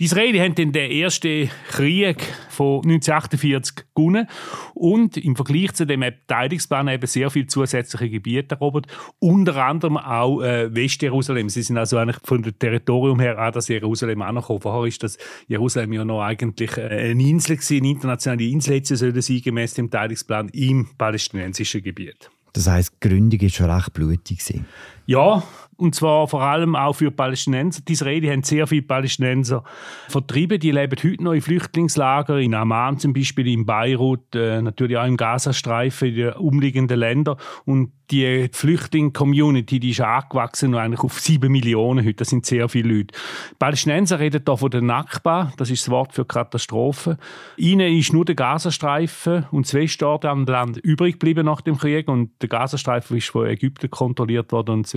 Die 0.00 0.06
Israelis 0.06 0.40
haben 0.40 0.54
dann 0.54 0.72
den 0.72 0.90
ersten 0.90 1.50
Krieg 1.68 2.22
von 2.48 2.76
1948 2.76 3.84
gewonnen 3.94 4.26
und 4.72 5.18
im 5.18 5.36
Vergleich 5.36 5.74
zu 5.74 5.84
dem 5.84 6.00
Beteiligungsplan 6.00 6.88
eben 6.88 7.06
sehr 7.06 7.28
viele 7.28 7.48
zusätzliche 7.48 8.08
Gebiete 8.08 8.54
erobert, 8.54 8.86
unter 9.18 9.62
anderem 9.62 9.98
auch 9.98 10.40
äh, 10.40 10.74
Westjerusalem. 10.74 11.50
Sie 11.50 11.60
sind 11.60 11.76
also 11.76 11.98
eigentlich 11.98 12.16
von 12.24 12.42
dem 12.42 12.58
Territorium 12.58 13.20
her 13.20 13.38
an 13.38 13.52
das 13.52 13.68
Jerusalem 13.68 14.22
angekommen. 14.22 14.62
Vorher 14.62 14.88
ist 14.88 15.02
das 15.02 15.18
Jerusalem 15.48 15.92
ja 15.92 16.02
noch 16.02 16.22
eigentlich 16.22 16.78
äh, 16.78 17.10
eine 17.10 17.22
Insel 17.22 17.56
gewesen, 17.56 17.76
eine 17.76 17.90
internationale 17.90 18.44
Insel 18.44 18.76
hätte 18.76 18.96
sie 18.96 19.20
sein, 19.20 19.42
gemäß 19.42 19.74
dem 19.74 19.90
Beteiligungsplan 19.90 20.48
im 20.48 20.88
palästinensischen 20.96 21.82
Gebiet. 21.82 22.30
Das 22.54 22.66
heisst, 22.66 22.94
die 23.02 23.08
Gründung 23.08 23.42
war 23.42 23.48
schon 23.50 23.70
recht 23.70 23.92
blutig. 23.92 24.62
Ja, 25.06 25.42
und 25.80 25.94
zwar 25.94 26.28
vor 26.28 26.42
allem 26.42 26.76
auch 26.76 26.92
für 26.92 27.10
Palästinenser. 27.10 27.80
Die 27.88 27.92
Israeli 27.92 28.28
haben 28.28 28.42
sehr 28.42 28.66
viele 28.66 28.82
Palästinenser 28.82 29.64
vertrieben. 30.08 30.60
Die 30.60 30.70
leben 30.70 30.96
heute 31.02 31.24
noch 31.24 31.32
in 31.32 31.40
Flüchtlingslagern, 31.40 32.40
in 32.40 32.54
Amman 32.54 32.98
zum 32.98 33.14
Beispiel, 33.14 33.48
in 33.48 33.64
Beirut, 33.64 34.34
äh, 34.34 34.60
natürlich 34.60 34.98
auch 34.98 35.06
im 35.06 35.16
Gazastreifen, 35.16 36.08
in 36.08 36.14
den 36.16 36.32
umliegenden 36.34 36.98
Ländern. 36.98 37.36
Und 37.64 37.92
die 38.10 38.48
Flüchtling-Community, 38.52 39.90
ist 39.90 40.00
angewachsen 40.00 40.74
eigentlich 40.74 41.00
auf 41.00 41.20
sieben 41.20 41.52
Millionen 41.52 42.04
heute. 42.04 42.16
Das 42.16 42.28
sind 42.28 42.44
sehr 42.44 42.68
viele 42.68 42.92
Leute. 42.94 43.14
Die 43.52 43.54
Palästinenser 43.58 44.18
reden 44.18 44.42
hier 44.44 44.56
von 44.56 44.70
der 44.70 44.82
Nakba, 44.82 45.52
das 45.56 45.70
ist 45.70 45.86
das 45.86 45.90
Wort 45.90 46.12
für 46.12 46.24
Katastrophe. 46.24 47.18
Ihnen 47.56 47.96
ist 47.96 48.12
nur 48.12 48.24
der 48.24 48.34
Gazastreifen 48.34 49.46
und 49.52 49.66
zwei 49.66 49.86
Staaten 49.86 50.26
am 50.26 50.44
Land 50.44 50.78
übrig 50.78 51.14
geblieben 51.14 51.46
nach 51.46 51.60
dem 51.60 51.78
Krieg 51.78 52.08
und 52.08 52.30
der 52.42 52.48
Gazastreifen 52.48 53.16
ist 53.16 53.28
von 53.28 53.46
Ägypten 53.46 53.90
kontrolliert 53.90 54.52
worden 54.52 54.70
und 54.72 54.92
das 54.92 54.94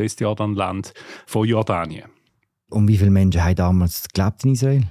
Westjordanland 0.74 0.94
von 1.26 1.48
Jordanien. 1.48 2.06
Und 2.70 2.88
wie 2.88 2.98
viele 2.98 3.12
Menschen 3.12 3.44
haben 3.44 3.56
damals 3.56 4.08
gelebt 4.14 4.44
in 4.44 4.54
Israel? 4.54 4.84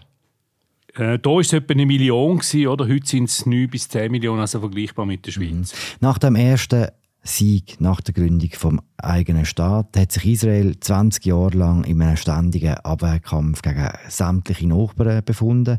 Äh, 0.94 1.18
da 1.18 1.30
war 1.30 1.40
es 1.40 1.52
etwa 1.52 1.72
eine 1.72 1.86
Million, 1.86 2.38
gewesen, 2.38 2.66
oder? 2.66 2.86
Heute 2.86 3.06
sind 3.06 3.28
es 3.28 3.46
9 3.46 3.68
bis 3.68 3.88
10 3.88 4.10
Millionen, 4.10 4.40
also 4.40 4.60
vergleichbar 4.60 5.06
mit 5.06 5.26
der 5.26 5.32
Schweiz. 5.32 5.72
Mhm. 5.72 5.96
Nach 6.00 6.18
dem 6.18 6.36
ersten 6.36 6.88
Sieg 7.24 7.80
nach 7.80 8.00
der 8.00 8.14
Gründung 8.14 8.50
vom 8.50 8.80
eigenen 8.98 9.44
Staat 9.44 9.96
hat 9.96 10.12
sich 10.12 10.26
Israel 10.26 10.78
20 10.78 11.24
Jahre 11.24 11.56
lang 11.56 11.84
in 11.84 12.02
einem 12.02 12.16
ständigen 12.16 12.74
Abwehrkampf 12.74 13.62
gegen 13.62 13.88
sämtliche 14.08 14.66
Nachbarn 14.66 15.24
befunden. 15.24 15.78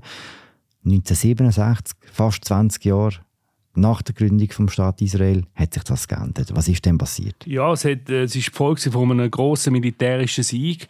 1967, 0.86 1.98
fast 2.12 2.46
20 2.46 2.86
Jahre 2.86 3.20
nach 3.76 4.02
der 4.02 4.14
Gründung 4.14 4.50
vom 4.52 4.70
Staat 4.70 5.02
Israel, 5.02 5.44
hat 5.56 5.74
sich 5.74 5.84
das 5.84 6.08
geändert. 6.08 6.52
Was 6.54 6.68
ist 6.68 6.86
denn 6.86 6.98
passiert? 6.98 7.36
Ja, 7.46 7.72
es, 7.74 7.86
hat, 7.86 8.10
äh, 8.10 8.24
es 8.24 8.36
ist 8.36 8.52
Folge 8.56 8.92
von 8.92 9.12
einem 9.12 9.32
grossen 9.32 9.74
militärischen 9.74 10.44
Sieg. 10.44 10.88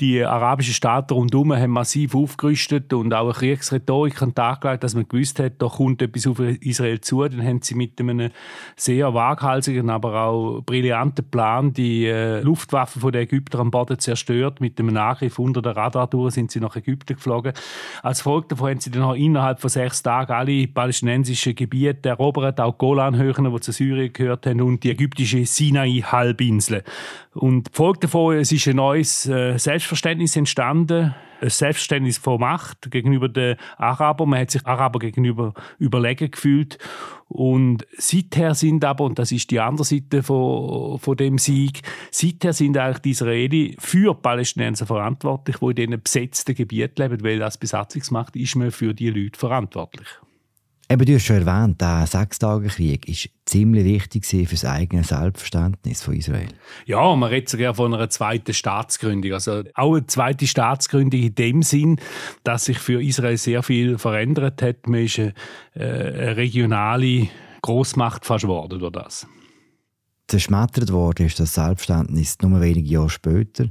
Die 0.00 0.24
arabischen 0.24 0.74
Staaten 0.74 1.14
rundherum 1.14 1.52
haben 1.52 1.70
massiv 1.70 2.14
aufgerüstet 2.14 2.92
und 2.92 3.12
auch 3.14 3.24
eine 3.24 3.32
Kriegsrhetorik 3.32 4.20
an 4.22 4.30
den 4.30 4.34
Tag 4.34 4.62
gelegt, 4.62 4.84
dass 4.84 4.94
man 4.94 5.06
gewusst 5.06 5.38
hat, 5.38 5.54
da 5.58 5.68
kommt 5.68 6.02
etwas 6.02 6.26
auf 6.26 6.40
Israel 6.40 7.00
zu. 7.00 7.22
Dann 7.28 7.44
haben 7.44 7.62
sie 7.62 7.74
mit 7.74 8.00
einem 8.00 8.30
sehr 8.76 9.12
waghalsigen, 9.14 9.90
aber 9.90 10.22
auch 10.22 10.60
brillanten 10.62 11.28
Plan 11.30 11.72
die 11.72 12.06
äh, 12.06 12.40
Luftwaffen 12.40 13.12
der 13.12 13.22
Ägypter 13.22 13.60
am 13.60 13.70
Boden 13.70 13.98
zerstört. 13.98 14.60
Mit 14.60 14.78
einem 14.80 14.96
Angriff 14.96 15.38
unter 15.38 15.62
der 15.62 15.76
Radartour 15.76 16.30
sind 16.30 16.50
sie 16.50 16.60
nach 16.60 16.76
Ägypten 16.76 17.14
geflogen. 17.14 17.52
Als 18.02 18.22
Folge 18.22 18.48
davon 18.48 18.70
haben 18.70 18.80
sie 18.80 18.90
dann 18.90 19.02
auch 19.02 19.14
innerhalb 19.14 19.60
von 19.60 19.70
sechs 19.70 20.02
Tagen 20.02 20.32
alle 20.32 20.66
palästinensischen 20.66 21.54
Gebiete 21.54 22.10
erobert, 22.10 22.60
auch 22.60 22.78
Golanhöhen, 22.78 23.52
die 23.52 23.60
zu 23.60 23.72
Syrien 23.72 24.12
gehört 24.12 24.46
haben, 24.46 24.60
und 24.62 24.82
die 24.84 24.90
ägyptische 24.90 25.44
Sinai-Halbinsel. 25.44 26.82
Und 27.34 27.68
die 27.68 27.76
Folge 27.76 28.00
davon, 28.00 28.36
es 28.36 28.52
ist 28.52 28.68
ein 28.68 28.76
neues 28.76 29.26
äh, 29.26 29.58
Selbstverständnis 29.82 30.36
entstanden, 30.36 31.12
ein 31.40 31.50
Selbstverständnis 31.50 32.16
von 32.16 32.38
Macht 32.38 32.92
gegenüber 32.92 33.28
den 33.28 33.56
Arabern. 33.76 34.28
Man 34.28 34.40
hat 34.40 34.52
sich 34.52 34.64
Araber 34.64 35.00
gegenüber 35.00 35.54
überlegen 35.80 36.30
gefühlt. 36.30 36.78
Und 37.26 37.84
seither 37.98 38.54
sind 38.54 38.84
aber, 38.84 39.02
und 39.04 39.18
das 39.18 39.32
ist 39.32 39.50
die 39.50 39.58
andere 39.58 39.84
Seite 39.84 40.22
von, 40.22 41.00
von 41.00 41.16
dem 41.16 41.38
Sieg, 41.38 41.82
seither 42.12 42.52
sind 42.52 42.78
eigentlich 42.78 42.98
die 42.98 43.10
Israeli 43.10 43.76
für 43.80 44.14
Palästinenser 44.14 44.86
verantwortlich, 44.86 45.56
die 45.56 45.66
in 45.66 45.74
diesen 45.74 46.02
besetzten 46.02 46.54
Gebieten 46.54 47.02
leben, 47.02 47.24
weil 47.24 47.42
als 47.42 47.58
Besatzungsmacht 47.58 48.36
ist 48.36 48.54
man 48.54 48.70
für 48.70 48.94
die 48.94 49.10
Leute 49.10 49.36
verantwortlich. 49.36 50.06
Eben, 50.90 51.06
du 51.06 51.14
hast 51.14 51.24
schon 51.24 51.46
erwähnt, 51.46 51.80
der 51.80 52.06
Sechstagekrieg 52.06 53.08
war 53.08 53.30
ziemlich 53.46 53.84
wichtig 53.84 54.26
für 54.26 54.44
das 54.44 54.64
eigene 54.64 55.04
Selbstverständnis 55.04 56.02
von 56.02 56.14
Israel. 56.14 56.48
Ja, 56.84 57.14
man 57.16 57.30
redet 57.30 57.48
sogar 57.48 57.74
von 57.74 57.94
einer 57.94 58.10
zweiten 58.10 58.52
Staatsgründung. 58.52 59.32
Also 59.32 59.62
auch 59.74 59.94
eine 59.94 60.06
zweite 60.06 60.46
Staatsgründung 60.46 61.20
in 61.20 61.34
dem 61.34 61.62
Sinn, 61.62 61.98
dass 62.44 62.66
sich 62.66 62.78
für 62.78 63.02
Israel 63.02 63.38
sehr 63.38 63.62
viel 63.62 63.96
verändert 63.96 64.60
hat. 64.60 64.86
Man 64.86 65.04
ist 65.04 65.18
eine, 65.18 65.34
äh, 65.74 65.82
eine 65.82 66.36
regionale 66.36 67.28
Großmacht 67.62 68.26
fast 68.26 68.42
geworden 68.42 68.78
durch 68.78 68.92
das. 68.92 69.26
Zerschmettert 70.28 70.92
worden 70.92 71.26
ist 71.26 71.40
das 71.40 71.54
Selbstverständnis 71.54 72.36
nur 72.42 72.60
wenige 72.60 72.88
Jahre 72.88 73.10
später, 73.10 73.68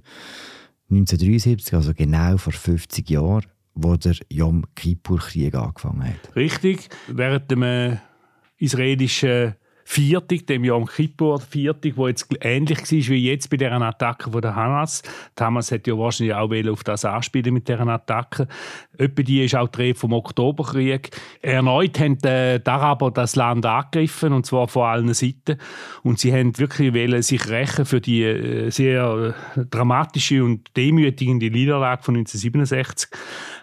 1973, 0.89 1.73
also 1.73 1.93
genau 1.93 2.37
vor 2.37 2.53
50 2.53 3.09
Jahren 3.09 3.45
wo 3.73 3.95
der 3.95 4.15
Yom 4.29 4.65
Kippur-Krieg 4.75 5.55
angefangen 5.55 6.03
hat. 6.03 6.35
Richtig. 6.35 6.89
Während 7.07 7.49
dem 7.51 7.99
israelischen 8.57 9.55
Viertig, 9.91 10.47
dem 10.47 10.63
Yom 10.63 10.85
Kippur 10.85 11.41
Viertig, 11.41 11.97
wo 11.97 12.07
jetzt 12.07 12.27
ähnlich 12.39 12.79
war 12.79 12.87
wie 12.89 13.27
jetzt 13.27 13.49
bei 13.49 13.57
der 13.57 13.73
Attacke 13.73 14.31
von 14.31 14.41
der 14.41 14.55
Hamas. 14.55 15.01
Die 15.37 15.43
Hamas 15.43 15.69
hat 15.69 15.85
ja 15.85 15.97
wahrscheinlich 15.97 16.33
auch 16.33 16.71
auf 16.71 16.85
das 16.85 17.03
anspielen 17.03 17.53
mit 17.53 17.67
dieser 17.67 17.85
Attacke. 17.85 18.47
Etwa 18.97 19.21
die 19.21 19.43
ist 19.43 19.53
auch 19.53 19.67
die 19.67 19.81
Rede 19.81 19.99
vom 19.99 20.13
Oktoberkrieg. 20.13 21.09
Erneut 21.41 21.99
haben 21.99 22.17
die 22.19 22.61
Araber 22.65 23.11
das 23.11 23.35
Land 23.35 23.65
angegriffen, 23.65 24.31
und 24.31 24.45
zwar 24.45 24.69
von 24.69 24.83
allen 24.83 25.13
Seiten. 25.13 25.57
Und 26.03 26.19
sie 26.19 26.31
haben 26.31 26.57
wirklich 26.57 27.25
sich 27.25 27.49
rächen 27.49 27.85
für 27.85 27.99
die 27.99 28.23
äh, 28.23 28.69
sehr 28.69 29.35
äh, 29.57 29.65
dramatische 29.69 30.41
und 30.41 30.69
demütigende 30.77 31.51
Niederlage 31.51 32.03
von 32.03 32.15
1967. 32.15 33.09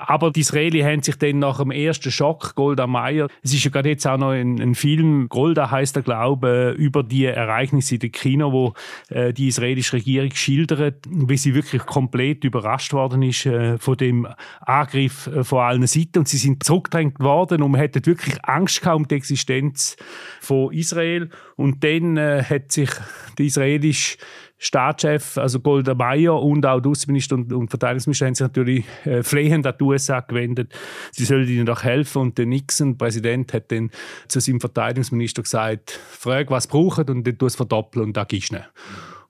Aber 0.08 0.30
die 0.30 0.40
Israelis 0.40 0.84
haben 0.84 1.02
sich 1.02 1.16
dann 1.16 1.38
nach 1.38 1.58
dem 1.58 1.70
ersten 1.70 2.10
Schock, 2.10 2.54
Golda 2.54 2.86
Meir, 2.86 3.28
es 3.42 3.52
ist 3.52 3.62
ja 3.64 3.70
gerade 3.70 3.90
jetzt 3.90 4.06
auch 4.06 4.16
noch 4.16 4.30
ein, 4.30 4.58
ein 4.58 4.74
Film, 4.74 5.28
Golda 5.28 5.70
heißt 5.70 5.96
er, 5.96 6.02
glaube 6.02 6.74
über 6.78 7.02
die 7.02 7.26
Ereignisse 7.26 7.96
in 7.96 8.00
der 8.00 8.08
Kino, 8.08 8.50
wo 8.50 8.72
äh, 9.10 9.34
die 9.34 9.48
israelische 9.48 9.98
Regierung 9.98 10.30
schildert, 10.32 11.04
wie 11.10 11.36
sie 11.36 11.54
wirklich 11.54 11.84
komplett 11.84 12.44
überrascht 12.44 12.94
worden 12.94 13.20
ist 13.20 13.44
äh, 13.44 13.76
von 13.76 13.98
dem 13.98 14.26
Angriff 14.62 15.26
äh, 15.26 15.44
von 15.44 15.58
allen 15.58 15.86
Seiten. 15.86 16.20
Und 16.20 16.28
sie 16.28 16.38
sind 16.38 16.64
zurückgedrängt 16.64 17.20
worden 17.20 17.60
und 17.60 17.72
man 17.72 17.82
hatte 17.82 18.00
wirklich 18.06 18.42
Angst 18.44 18.80
gehabt 18.80 18.96
um 18.96 19.06
die 19.06 19.14
Existenz 19.14 19.98
von 20.40 20.72
Israel 20.72 21.28
und 21.58 21.82
dann 21.82 22.16
äh, 22.16 22.44
hat 22.44 22.70
sich 22.70 22.88
die 23.36 23.46
israelische 23.46 24.16
Staatschef, 24.58 25.36
also 25.38 25.58
Golda 25.58 25.92
Meir 25.92 26.34
und 26.34 26.64
auch 26.64 26.80
die 26.80 26.88
Außenminister 26.88 27.34
und, 27.34 27.52
und 27.52 27.68
Verteidigungsminister 27.68 28.26
haben 28.26 28.34
sich 28.34 28.46
natürlich 28.46 28.84
äh, 29.04 29.24
flehend 29.24 29.66
an 29.66 29.74
die 29.78 29.82
USA 29.82 30.20
gewendet. 30.20 30.72
Sie 31.10 31.24
sollen 31.24 31.48
ihnen 31.48 31.66
doch 31.66 31.82
helfen. 31.82 32.22
Und 32.22 32.38
der 32.38 32.46
Nixon, 32.46 32.96
Präsident, 32.96 33.52
hat 33.52 33.72
dann 33.72 33.90
zu 34.28 34.38
seinem 34.38 34.60
Verteidigungsminister 34.60 35.42
gesagt, 35.42 35.90
frag, 35.90 36.48
was 36.50 36.68
braucht 36.68 37.10
und 37.10 37.26
dann 37.26 37.38
tu 37.38 37.46
es 37.46 37.56
verdoppeln 37.56 38.06
und 38.06 38.16
da 38.16 38.22
gibst 38.22 38.52
du 38.52 38.60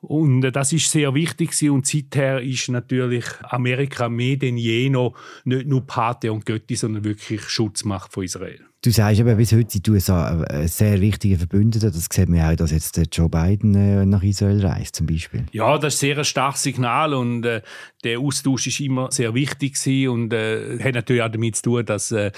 und 0.01 0.45
äh, 0.45 0.53
das 0.53 0.73
ist 0.73 0.91
sehr 0.91 1.15
wichtig 1.15 1.71
und 1.71 1.87
seither 1.87 2.41
ist 2.43 2.69
natürlich 2.69 3.25
Amerika 3.43 4.09
mehr 4.09 4.37
denn 4.37 4.59
je 4.59 4.91
noch 4.91 5.15
nicht 5.45 5.67
nur 5.67 5.87
Pate 5.87 6.31
und 6.31 6.45
Götti, 6.45 6.77
sondern 6.77 7.05
wirklich 7.05 7.43
Schutzmacht 7.49 8.13
von 8.13 8.23
Israel. 8.23 8.68
Du 8.85 8.93
sagst 8.93 9.21
aber 9.21 9.35
bis 9.35 9.53
heute 9.53 9.71
sind 9.73 9.87
die 9.87 9.91
ein 10.11 10.69
sehr 10.69 11.01
wichtiger 11.01 11.37
Verbündeter. 11.39 11.91
Das 11.91 12.07
sieht 12.09 12.29
man 12.29 12.41
auch, 12.43 12.55
dass 12.55 12.71
jetzt 12.71 13.01
Joe 13.13 13.29
Biden 13.29 13.75
äh, 13.75 14.07
nach 14.07 14.23
Israel 14.23 14.65
reist, 14.65 14.95
zum 14.95 15.07
Beispiel. 15.07 15.47
Ja, 15.51 15.79
das 15.79 15.95
ist 15.95 16.01
sehr 16.01 16.17
ein 16.17 16.25
starkes 16.25 16.63
Signal 16.63 17.13
und 17.13 17.45
äh, 17.45 17.63
der 18.05 18.21
Austausch 18.21 18.69
ist 18.69 18.81
immer 18.81 19.11
sehr 19.11 19.35
wichtig 19.35 19.75
gewesen 19.75 20.09
und 20.09 20.33
äh, 20.33 20.79
hat 20.83 20.95
natürlich 20.95 21.23
auch 21.23 21.31
damit 21.31 21.57
zu 21.57 21.63
tun, 21.63 21.85
dass 21.85 22.13
äh, 22.13 22.31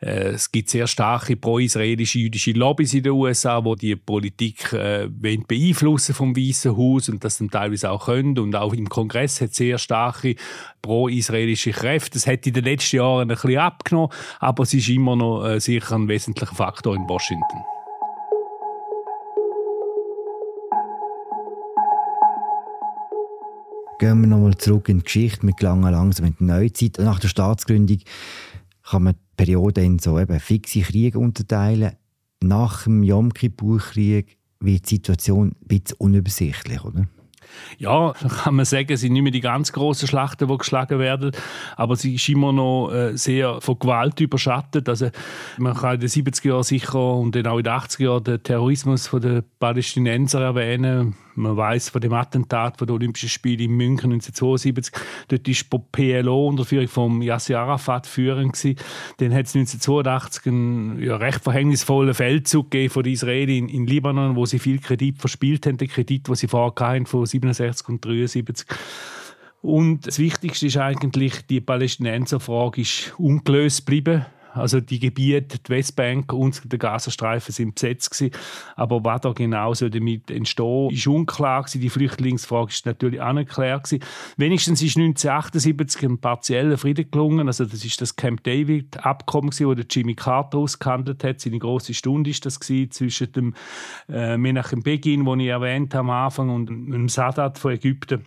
äh 0.00 0.34
es 0.34 0.50
gibt 0.50 0.70
sehr 0.70 0.86
starke 0.86 1.36
pro-israelische 1.36 2.18
jüdische 2.18 2.52
Lobbys 2.52 2.94
in 2.94 3.04
den 3.04 3.12
USA, 3.12 3.64
wo 3.64 3.76
die 3.76 3.94
Politik 3.94 4.72
äh, 4.72 5.08
beeinflussen 5.08 6.14
vom 6.14 6.36
Weißen 6.36 6.76
Haus 6.76 7.08
und 7.08 7.22
das 7.22 7.38
dann 7.38 7.50
teilweise 7.50 7.90
auch 7.90 8.06
können 8.06 8.38
und 8.38 8.56
auch 8.56 8.72
im 8.72 8.88
Kongress 8.88 9.40
hat 9.40 9.54
sehr 9.54 9.78
starke 9.78 10.34
pro-israelische 10.82 11.70
Kräfte. 11.70 12.14
Das 12.14 12.26
hat 12.26 12.46
in 12.46 12.54
den 12.54 12.64
letzten 12.64 12.96
Jahren 12.96 13.22
ein 13.22 13.28
bisschen 13.28 13.58
abgenommen, 13.58 14.10
aber 14.40 14.64
es 14.64 14.74
ist 14.74 14.88
immer 14.88 15.14
noch 15.14 15.44
äh, 15.44 15.60
sicher 15.60 15.94
ein 15.94 16.08
wesentlicher 16.08 16.54
Faktor 16.54 16.96
in 16.96 17.08
Washington. 17.08 17.73
Gehen 23.98 24.20
wir 24.22 24.26
nochmal 24.26 24.56
zurück 24.56 24.88
in 24.88 24.98
die 24.98 25.04
Geschichte. 25.04 25.46
Wir 25.46 25.54
gelangen 25.54 25.92
langsam 25.92 26.26
in 26.26 26.36
die 26.38 26.44
Neuzeit. 26.44 26.98
Nach 26.98 27.20
der 27.20 27.28
Staatsgründung 27.28 27.98
kann 28.82 29.04
man 29.04 29.14
die 29.14 29.20
Periode 29.36 29.84
in 29.84 29.98
so 29.98 30.18
eben 30.18 30.40
fixe 30.40 30.80
Kriege 30.80 31.18
unterteilen. 31.18 31.92
Nach 32.42 32.84
dem 32.84 33.02
Yom 33.02 33.32
Kippur-Krieg 33.32 34.36
wird 34.60 34.90
die 34.90 34.96
Situation 34.96 35.48
ein 35.48 35.66
bisschen 35.66 35.96
unübersichtlich, 35.98 36.84
oder? 36.84 37.06
Ja, 37.78 38.12
kann 38.12 38.54
man 38.54 38.64
sagen, 38.64 38.92
es 38.92 39.00
sind 39.00 39.12
nicht 39.12 39.22
mehr 39.22 39.32
die 39.32 39.40
ganz 39.40 39.72
großen 39.72 40.08
Schlachten, 40.08 40.48
die 40.48 40.58
geschlagen 40.58 40.98
werden, 40.98 41.32
aber 41.76 41.96
sie 41.96 42.14
ist 42.14 42.28
immer 42.28 42.52
noch 42.52 42.90
äh, 42.92 43.16
sehr 43.16 43.60
von 43.60 43.78
Gewalt 43.78 44.20
überschattet. 44.20 44.88
Also 44.88 45.10
man 45.58 45.74
kann 45.74 45.94
in 45.94 46.00
den 46.00 46.08
70er 46.08 46.48
Jahren 46.48 46.62
sicher 46.62 47.14
und 47.14 47.34
dann 47.34 47.46
auch 47.46 47.58
in 47.58 47.64
den 47.64 47.72
80er 47.72 48.02
Jahren 48.02 48.24
den 48.24 48.42
Terrorismus 48.42 49.10
der 49.10 49.42
Palästinenser 49.58 50.40
erwähnen 50.40 51.14
man 51.36 51.56
weiß 51.56 51.88
von 51.88 52.00
dem 52.00 52.12
Attentat 52.12 52.78
von 52.78 52.86
den 52.86 52.94
Olympischen 52.94 53.28
Spielen 53.28 53.60
in 53.60 53.72
München 53.72 54.12
1972. 54.12 54.94
Dort 55.28 55.48
war 55.48 55.82
PLO 55.92 56.48
unter 56.48 56.64
Führung 56.64 56.88
von 56.88 57.22
Yasser 57.22 57.58
Arafat 57.58 58.06
führend. 58.06 58.54
Dann 59.18 59.34
hat 59.34 59.46
es 59.46 59.56
1982 59.56 60.46
einen 60.46 61.02
ja, 61.02 61.16
recht 61.16 61.42
verhängnisvollen 61.42 62.14
Feldzug 62.14 62.70
gegeben 62.70 62.92
von 62.92 63.02
den 63.02 63.12
Israelis 63.14 63.58
in, 63.58 63.68
in, 63.68 63.86
Libanon, 63.86 64.36
wo 64.36 64.46
sie 64.46 64.58
viel 64.58 64.78
Kredit 64.78 65.18
verspielt 65.18 65.66
haben, 65.66 65.76
den 65.76 65.88
Kredit, 65.88 66.28
den 66.28 66.34
sie 66.34 66.48
vorher 66.48 66.72
hatten, 66.88 67.06
von 67.06 67.26
67 67.34 67.88
und 67.88 68.04
73. 68.04 68.66
Und 69.62 70.06
das 70.06 70.18
Wichtigste 70.18 70.66
ist 70.66 70.76
eigentlich, 70.76 71.46
die 71.46 71.60
Palästinenserfrage 71.60 72.82
ist 72.82 73.14
ungelöst 73.18 73.86
geblieben. 73.86 74.26
Also 74.54 74.80
die 74.80 75.00
Gebiete, 75.00 75.58
die 75.58 75.68
Westbank 75.68 76.32
und 76.32 76.70
der 76.70 76.78
Gazastreifen 76.78 77.52
sind 77.52 77.74
besetzt 77.74 78.10
gewesen. 78.10 78.34
Aber 78.76 79.04
was 79.04 79.20
da 79.22 79.32
genau 79.32 79.74
soll 79.74 79.90
damit 79.90 80.30
entstehen, 80.30 80.90
ist 80.90 81.06
unklar 81.06 81.62
gewesen. 81.62 81.80
Die 81.80 81.90
Flüchtlingsfrage 81.90 82.70
ist 82.70 82.86
natürlich 82.86 83.20
ungeklärt 83.20 83.84
gewesen. 83.84 84.04
Wenigstens 84.36 84.80
ist 84.80 84.96
1978 84.96 86.02
ein 86.04 86.18
partieller 86.18 86.78
Frieden 86.78 87.10
gelungen. 87.10 87.48
Also 87.48 87.64
das 87.64 87.84
ist 87.84 88.00
das 88.00 88.14
Camp 88.14 88.44
David 88.44 89.04
Abkommen 89.04 89.50
gewesen, 89.50 89.66
wo 89.66 89.74
der 89.74 89.86
Jimmy 89.90 90.14
Carter 90.14 90.58
ausgehandelt 90.58 91.24
hat. 91.24 91.40
Seine 91.40 91.58
große 91.58 91.92
Stunde 91.92 92.30
ist 92.30 92.46
das 92.46 92.60
gewesen, 92.60 92.90
zwischen 92.92 93.32
dem 93.32 93.54
äh, 94.08 94.36
Menachem 94.36 94.82
Begin, 94.82 95.24
den 95.24 95.40
ich 95.40 95.48
erwähnt 95.48 95.94
habe 95.94 96.04
am 96.04 96.10
Anfang, 96.10 96.50
und 96.50 96.66
dem 96.66 97.08
Sadat 97.08 97.58
von 97.58 97.72
Ägypten. 97.72 98.26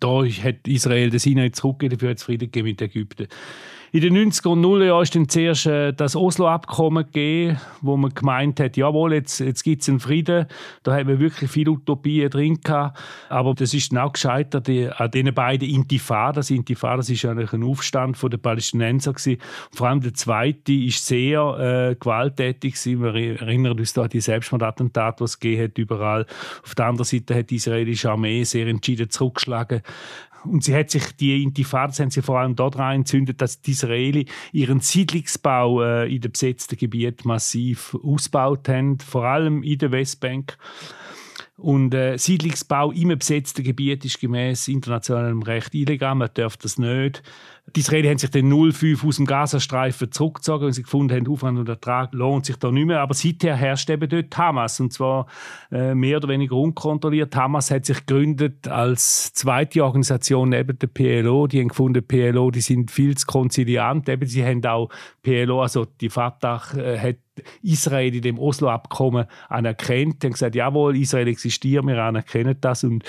Da 0.00 0.22
hat 0.24 0.68
Israel 0.68 1.10
den 1.10 1.18
Sinai 1.18 1.50
zurückgegeben, 1.50 1.98
dafür 1.98 2.10
hat 2.10 2.18
es 2.18 2.24
Frieden 2.24 2.50
gegeben 2.50 2.68
mit 2.68 2.82
Ägypten. 2.82 3.28
In 3.94 4.00
den 4.00 4.16
90er 4.32 4.48
und 4.48 4.60
0er 4.60 4.86
Jahren 4.86 5.02
ist 5.04 5.14
dann 5.14 5.28
zuerst 5.28 5.66
äh, 5.66 5.92
das 5.92 6.16
Oslo-Abkommen 6.16 7.04
gegeben, 7.04 7.60
wo 7.80 7.96
man 7.96 8.12
gemeint 8.12 8.58
hat, 8.58 8.76
jawohl, 8.76 9.12
jetzt, 9.12 9.38
jetzt 9.38 9.62
gibt 9.62 9.82
es 9.82 9.88
einen 9.88 10.00
Frieden. 10.00 10.46
Da 10.82 10.96
haben 10.96 11.06
wir 11.06 11.20
wirklich 11.20 11.48
viele 11.48 11.70
Utopien 11.70 12.28
drin 12.28 12.58
gehabt. 12.60 12.98
Aber 13.28 13.54
das 13.54 13.72
ist 13.72 13.92
dann 13.92 14.00
auch 14.00 14.12
gescheitert 14.12 14.68
an 14.68 15.10
diesen 15.12 15.32
beiden 15.32 15.68
Intifadas. 15.68 16.50
Intifadas 16.50 17.08
ist 17.08 17.24
eigentlich 17.24 17.52
ein 17.52 17.62
Aufstand 17.62 18.20
der 18.20 18.36
Palästinenser 18.36 19.12
gewesen. 19.12 19.40
Vor 19.70 19.86
allem 19.86 20.00
der 20.00 20.14
zweite 20.14 20.72
ist 20.72 21.06
sehr 21.06 21.90
äh, 21.92 21.94
gewalttätig 21.94 22.74
gewesen. 22.74 23.00
Wir 23.00 23.40
erinnern 23.40 23.78
uns 23.78 23.92
da 23.92 24.02
an 24.02 24.08
die 24.08 24.20
Selbstmordattentate, 24.20 25.18
die 25.18 25.24
es 25.24 25.38
gegeben 25.38 25.62
hat 25.62 25.78
überall. 25.78 26.26
Auf 26.64 26.74
der 26.74 26.86
anderen 26.86 27.04
Seite 27.04 27.36
hat 27.36 27.50
die 27.50 27.56
israelische 27.56 28.10
Armee 28.10 28.42
sehr 28.42 28.66
entschieden 28.66 29.08
zurückgeschlagen. 29.08 29.82
Und 30.44 30.64
sie 30.64 30.74
hat 30.74 30.90
sich, 30.90 31.16
die 31.16 31.42
Intifadas 31.42 31.96
sie 31.96 32.22
vor 32.22 32.38
allem 32.38 32.56
daran 32.56 32.96
entzündet, 32.96 33.40
dass 33.40 33.60
die 33.60 33.72
Israelis 33.72 34.26
ihren 34.52 34.80
Siedlungsbau 34.80 35.82
äh, 35.82 36.14
in 36.14 36.20
den 36.20 36.32
besetzten 36.32 36.76
Gebieten 36.76 37.28
massiv 37.28 37.96
ausgebaut 38.02 38.68
haben, 38.68 38.98
vor 38.98 39.24
allem 39.24 39.62
in 39.62 39.78
der 39.78 39.92
Westbank. 39.92 40.56
Und 41.56 41.94
äh, 41.94 42.16
Siedlungsbau 42.18 42.90
im 42.90 43.16
besetzten 43.16 43.62
Gebiet 43.62 44.04
ist 44.04 44.20
gemäß 44.20 44.66
internationalem 44.66 45.40
Recht 45.42 45.72
illegal, 45.72 46.16
man 46.16 46.30
darf 46.34 46.56
das 46.56 46.78
nicht. 46.78 47.22
Die 47.76 47.80
Israelis 47.80 48.10
haben 48.10 48.18
sich 48.18 48.30
dann 48.30 48.72
05 48.72 49.04
aus 49.04 49.16
dem 49.16 49.24
Gazastreifen 49.24 50.10
zurückgezogen, 50.10 50.66
weil 50.66 50.72
sie 50.72 50.82
gefunden 50.82 51.16
haben, 51.16 51.28
Aufwand 51.28 51.58
und 51.58 51.68
Ertrag 51.68 52.12
lohnt 52.12 52.44
sich 52.44 52.56
da 52.56 52.72
nicht 52.72 52.86
mehr. 52.86 53.00
Aber 53.00 53.14
seither 53.14 53.54
herrscht 53.54 53.88
eben 53.88 54.08
dort 54.08 54.36
Hamas, 54.36 54.80
und 54.80 54.92
zwar 54.92 55.26
äh, 55.70 55.94
mehr 55.94 56.16
oder 56.16 56.28
weniger 56.28 56.56
unkontrolliert. 56.56 57.34
Hamas 57.36 57.70
hat 57.70 57.86
sich 57.86 58.04
gegründet 58.04 58.66
als 58.66 59.32
zweite 59.32 59.84
Organisation 59.84 60.50
neben 60.50 60.76
der 60.76 60.88
PLO. 60.88 61.46
Die 61.46 61.60
haben 61.60 61.68
gefunden, 61.68 62.04
PLO, 62.04 62.50
die 62.50 62.60
sind 62.60 62.90
viel 62.90 63.16
zu 63.16 63.26
konziliant. 63.26 64.08
Eben, 64.08 64.26
sie 64.26 64.44
haben 64.44 64.64
auch 64.66 64.90
PLO, 65.22 65.62
also 65.62 65.84
die 65.84 66.10
Fatah, 66.10 66.60
äh, 66.76 66.98
hat 66.98 67.16
Israel 67.62 68.14
in 68.14 68.22
dem 68.22 68.38
Oslo-Abkommen 68.38 69.26
anerkennt. 69.48 70.22
Die 70.22 70.26
haben 70.26 70.32
gesagt, 70.32 70.54
jawohl, 70.54 70.96
Israel 70.96 71.28
existiert, 71.28 71.84
wir 71.86 72.02
anerkennen 72.02 72.56
das. 72.60 72.84
Und 72.84 73.04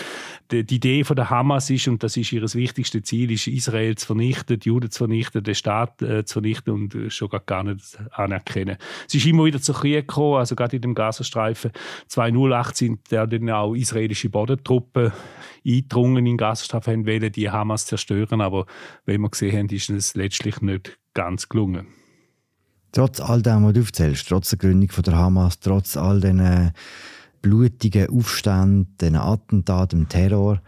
die, 0.51 0.59
Idee 0.59 1.03
von 1.03 1.15
der 1.15 1.29
Hamas 1.29 1.69
ist, 1.69 1.87
und 1.87 2.03
das 2.03 2.17
ist 2.17 2.31
ihr 2.31 2.41
wichtigstes 2.41 3.03
Ziel, 3.03 3.31
ist, 3.31 3.47
Israel 3.47 3.95
zu 3.95 4.07
vernichten, 4.07 4.59
die 4.59 4.69
Juden 4.69 4.91
zu 4.91 4.99
vernichten, 4.99 5.43
den 5.43 5.55
Staat 5.55 6.01
äh, 6.01 6.25
zu 6.25 6.33
vernichten 6.33 6.73
und 6.73 6.95
äh, 6.95 7.09
schon 7.09 7.29
gar 7.45 7.63
nicht 7.63 7.97
anerkennen. 8.11 8.77
Es 9.07 9.15
ist 9.15 9.25
immer 9.25 9.45
wieder 9.45 9.61
zu 9.61 9.73
Krieg 9.73 10.07
gekommen, 10.07 10.37
also 10.37 10.55
gerade 10.55 10.75
in 10.75 10.81
dem 10.81 10.95
Gazastreifen 10.95 11.71
2008 12.07 12.77
sind 12.77 12.99
dann 13.11 13.49
auch 13.49 13.73
israelische 13.73 14.29
Bodentruppen 14.29 15.11
eingedrungen 15.65 16.17
in 16.17 16.25
den 16.25 16.37
Gazastreifen, 16.37 16.93
haben 16.93 17.07
wollen 17.07 17.31
die 17.31 17.49
Hamas 17.49 17.85
zerstören, 17.85 18.41
aber 18.41 18.65
wie 19.05 19.17
wir 19.17 19.29
gesehen 19.29 19.57
haben, 19.57 19.69
ist 19.69 19.89
es 19.89 20.15
letztlich 20.15 20.61
nicht 20.61 20.97
ganz 21.13 21.49
gelungen. 21.49 21.87
Trotz 22.95 23.19
all 23.19 23.41
dem, 23.41 23.65
was 23.65 23.73
du 23.73 23.81
aufzählst, 23.81 24.29
trotz 24.29 24.51
der 24.51 24.57
Gründung 24.57 24.89
von 24.89 25.03
der 25.03 25.17
Hamas, 25.17 25.59
trotz 25.59 25.97
all 25.97 26.21
diesen 26.21 26.71
blutigen 27.41 28.09
Aufständen, 28.09 28.95
diesen 29.01 29.17
Attentaten, 29.17 29.99
dem 29.99 30.09
Terror, 30.09 30.61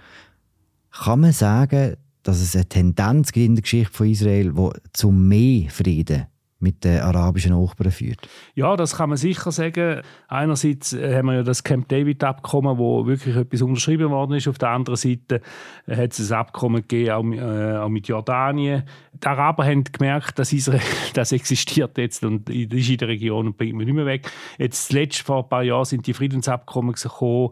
kann 0.92 1.22
man 1.22 1.32
sagen, 1.32 1.96
dass 2.24 2.42
es 2.42 2.54
eine 2.54 2.66
Tendenz 2.66 3.32
gibt 3.32 3.46
in 3.46 3.56
der 3.56 3.62
Geschichte 3.62 3.94
von 3.94 4.10
Israel, 4.10 4.52
die 4.52 4.70
zu 4.92 5.10
mehr 5.10 5.70
Frieden 5.70 6.26
mit 6.60 6.84
den 6.84 7.02
arabischen 7.02 7.54
Nachbarn 7.54 7.92
führt. 7.92 8.28
Ja, 8.56 8.76
das 8.76 8.96
kann 8.98 9.10
man 9.10 9.18
sicher 9.18 9.52
sagen. 9.52 10.02
Einerseits 10.28 10.92
äh, 10.94 11.16
haben 11.16 11.28
wir 11.28 11.36
ja 11.36 11.44
das 11.44 11.64
Camp 11.64 11.88
David 11.88 12.24
Abkommen, 12.24 12.78
wo 12.78 13.06
wirklich 13.06 13.36
etwas 13.36 13.62
unterschrieben 13.62 14.10
worden 14.10 14.34
ist. 14.34 14.48
Auf 14.48 14.58
der 14.58 14.70
anderen 14.70 14.98
Seite 14.98 15.42
äh, 15.86 15.96
hat 15.96 16.18
es 16.18 16.32
ein 16.32 16.38
Abkommen 16.38 16.82
gegeben, 16.82 17.34
äh, 17.34 17.78
auch 17.78 17.90
mit 17.90 18.08
Jordanien. 18.08 18.84
Die 19.24 19.28
Araber 19.28 19.66
haben 19.66 19.84
gemerkt, 19.84 20.38
dass 20.38 20.54
Israel 20.54 20.82
das 21.14 21.32
existiert 21.32 21.98
jetzt 21.98 22.24
und 22.24 22.50
ist 22.50 22.90
in 22.90 22.98
der 22.98 23.08
Region 23.08 23.48
und 23.48 23.58
bringt 23.58 23.76
man 23.76 23.86
nicht 23.86 23.96
mehr 23.96 24.06
weg. 24.06 24.32
Jetzt 24.58 24.88
zuletzt 24.90 25.22
vor 25.22 25.44
ein 25.44 25.50
paar 25.50 25.64
Jahren 25.64 25.86
sind 25.86 26.06
die 26.08 26.14
Friedensabkommen 26.14 26.94
gekommen 26.94 27.50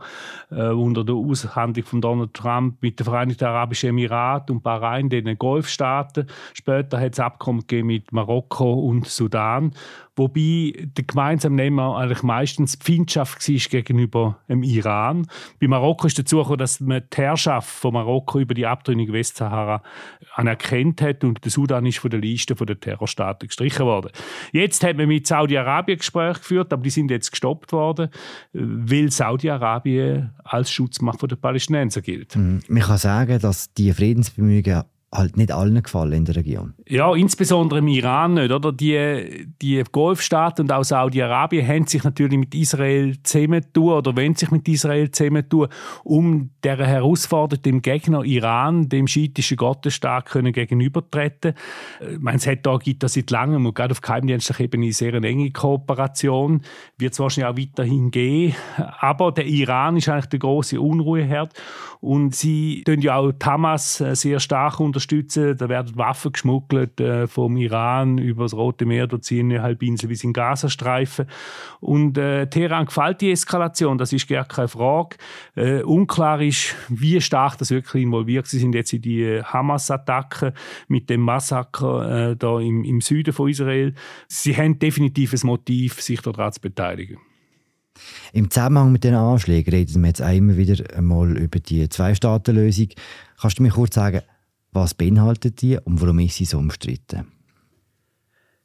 äh, 0.51 0.69
unter 0.69 1.04
der 1.04 1.15
Aushandlung 1.15 1.86
von 1.86 2.01
Donald 2.01 2.34
Trump 2.34 2.82
mit 2.82 2.99
den 2.99 3.06
Vereinigten 3.06 3.45
Arabischen 3.45 3.89
Emiraten 3.89 4.56
und 4.56 4.63
Bahrain, 4.63 5.10
den 5.10 5.38
Golfstaaten. 5.38 6.28
Später 6.54 6.99
hat 6.99 7.13
es 7.13 7.19
Abkommen 7.19 7.62
gegeben 7.62 7.88
mit 7.88 8.12
Marokko 8.12 8.73
und 8.73 9.08
Sudan. 9.08 9.73
Wobei 10.15 10.73
der 10.97 11.04
gemeinsame 11.06 11.56
Nenner 11.56 11.97
eigentlich 11.97 12.23
meistens 12.23 12.80
die 12.80 12.93
Feindschaft 12.93 13.47
war 13.47 13.69
gegenüber 13.69 14.39
dem 14.47 14.63
Iran. 14.63 15.28
Bei 15.60 15.67
Marokko 15.67 16.08
ist 16.08 16.17
dazu 16.17 16.38
gekommen, 16.38 16.58
dass 16.58 16.80
man 16.80 17.04
die 17.12 17.17
Herrschaft 17.17 17.67
von 17.67 17.93
Marokko 17.93 18.39
über 18.39 18.54
die 18.54 18.65
Abtrünnung 18.65 19.12
Westsahara 19.12 19.84
anerkannt 20.36 21.01
hat 21.01 21.23
und 21.23 21.43
der 21.43 21.51
Sudan 21.51 21.86
ist 21.86 21.99
von 21.99 22.10
der 22.10 22.19
Liste 22.19 22.56
der 22.56 22.80
Terrorstaaten 22.80 23.47
gestrichen 23.47 23.86
worden. 23.86 24.12
Jetzt 24.51 24.84
hat 24.84 24.97
man 24.97 25.08
mit 25.08 25.28
Saudi-Arabien 25.28 25.97
Gespräche 25.97 26.39
geführt, 26.39 26.71
aber 26.71 26.84
die 26.84 26.89
sind 26.89 27.12
jetzt 27.12 27.32
gestoppt 27.32 27.73
worden, 27.73 28.10
weil 28.54 29.12
Saudi-Arabien 29.12 30.34
als 30.43 30.71
Schutzmacht 30.71 31.21
der 31.30 31.36
Palästinenser 31.36 32.01
gilt. 32.01 32.36
Mhm. 32.36 32.62
Man 32.67 32.84
kann 32.84 32.97
sagen, 32.97 33.39
dass 33.39 33.73
die 33.73 33.91
Friedensbemühungen 33.91 34.84
halt 35.17 35.38
nicht 35.38 35.51
allen 35.51 35.82
gefallen 35.82 36.13
in 36.13 36.25
der 36.25 36.36
Region. 36.36 36.73
Ja, 36.88 37.13
insbesondere 37.15 37.80
im 37.80 37.88
Iran 37.88 38.36
nicht. 38.36 38.51
Oder? 38.51 38.71
Die, 38.71 39.47
die 39.62 39.84
Golfstaaten 39.91 40.63
und 40.65 40.71
auch 40.71 40.84
Saudi-Arabien 40.84 41.67
haben 41.67 41.88
sich 41.88 42.04
natürlich 42.04 42.38
mit 42.38 42.54
Israel 42.54 43.15
zusammentun 43.23 43.93
oder 43.93 44.15
wollen 44.15 44.36
sich 44.36 44.51
mit 44.51 44.67
Israel 44.67 45.10
zusammentun, 45.12 45.67
um 46.04 46.51
der 46.63 46.78
herausfordernden 46.78 47.82
Gegner 47.82 48.23
Iran, 48.23 48.89
dem 48.89 49.08
schiitischen 49.08 49.58
Gottesstaat, 49.58 50.25
können 50.25 50.54
gegenübertreten. 50.54 51.54
Ich 52.01 52.19
meine, 52.19 52.38
es 52.38 52.47
hat 52.47 52.65
da, 52.65 52.78
gibt 52.78 53.04
da 53.04 53.08
seit 53.08 53.32
langem 53.32 53.65
und 53.65 53.73
gerade 53.73 53.91
auf 53.91 54.01
geheimdienstlicher 54.01 54.63
Ebene 54.63 54.91
sehr 54.91 55.13
eine 55.13 55.28
enge 55.28 55.51
Kooperation. 55.51 56.62
Wird 56.97 57.13
es 57.13 57.19
wahrscheinlich 57.19 57.51
auch 57.51 57.58
weiterhin 57.58 58.12
gehen. 58.12 58.56
Aber 58.99 59.32
der 59.32 59.45
Iran 59.45 59.97
ist 59.97 60.10
eigentlich 60.10 60.25
der 60.28 60.39
große 60.39 60.80
Unruheherd 60.80 61.54
und 62.01 62.36
sie 62.36 62.84
tun 62.86 63.01
ja 63.01 63.15
auch 63.15 63.32
Hamas 63.43 63.97
sehr 63.97 64.39
stark 64.39 64.80
unterstützen 64.80 65.05
unterstützen. 65.06 65.58
Da 65.58 65.70
werden 65.70 65.96
Waffen 65.98 66.32
geschmuggelt 66.32 67.00
äh, 67.00 67.28
vom 67.28 67.58
Iran 67.58 68.18
über 68.18 68.44
das 68.44 68.54
Rote 68.54 68.86
Meer, 68.86 69.08
dort 69.08 69.24
ziehen 69.24 69.52
eine 69.52 69.62
Halbinsel 69.62 70.10
bis 70.10 70.24
in 70.24 70.34
Gazastreifen. 70.34 71.26
Und 71.80 72.18
äh, 72.18 72.48
Teheran 72.48 72.86
gefällt 72.86 73.22
die 73.22 73.32
Eskalation, 73.32 73.98
das 73.98 74.13
ist 74.13 74.28
gar 74.28 74.46
keine 74.46 74.68
Frage. 74.68 75.18
Äh, 75.56 75.82
unklar 75.82 76.41
ist, 76.41 76.76
wie 76.89 77.22
stark 77.22 77.58
das 77.58 77.72
wirklich 77.72 78.04
involviert 78.04 78.48
sie 78.48 78.60
sind 78.60 78.76
jetzt 78.76 78.94
in 78.94 79.02
die 79.02 79.41
Hamas-Attacken 79.44 80.54
mit 80.88 81.10
dem 81.10 81.22
Massaker 81.22 82.32
äh, 82.32 82.36
da 82.36 82.60
im, 82.60 82.84
im 82.84 83.02
Süden 83.02 83.34
von 83.34 83.50
Israel. 83.50 83.94
Sie 84.28 84.56
haben 84.56 84.80
definitiv 84.80 85.34
ein 85.34 85.39
Motiv, 85.44 86.02
sich 86.02 86.22
daran 86.22 86.52
zu 86.52 86.62
beteiligen. 86.62 87.18
Im 88.34 88.52
Zusammenhang 88.52 88.91
mit 88.91 89.04
den 89.04 89.15
Anschlägen 89.15 89.74
reden 89.74 90.02
wir 90.02 90.10
jetzt 90.10 90.22
auch 90.22 90.34
immer 90.34 90.58
wieder 90.58 90.84
einmal 90.96 91.38
über 91.38 91.60
die 91.60 91.88
Zwei-Staaten-Lösung. 91.88 92.89
Kannst 93.39 93.60
du 93.60 93.63
mir 93.63 93.70
kurz 93.70 93.96
sagen, 93.96 94.22
was 94.76 94.94
beinhaltet 94.94 95.62
die 95.62 95.78
und 95.78 96.02
warum 96.02 96.20
ist 96.20 96.36
sie 96.36 96.46
so 96.46 96.58
umstritten? 96.58 97.28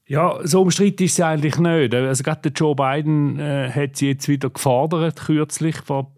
Ja, 0.07 0.41
so 0.43 0.63
umstritten 0.63 1.05
ist 1.05 1.15
sie 1.17 1.25
eigentlich 1.25 1.57
nicht. 1.57 1.95
Also 1.95 2.25
gerade 2.25 2.49
Joe 2.49 2.75
Biden 2.75 3.39
äh, 3.39 3.71
hat 3.71 3.97
sie 3.97 4.09
jetzt 4.09 4.29
wieder 4.29 4.51
gefordert, 4.51 5.21
kürzlich 5.21 5.77
vor 5.77 6.13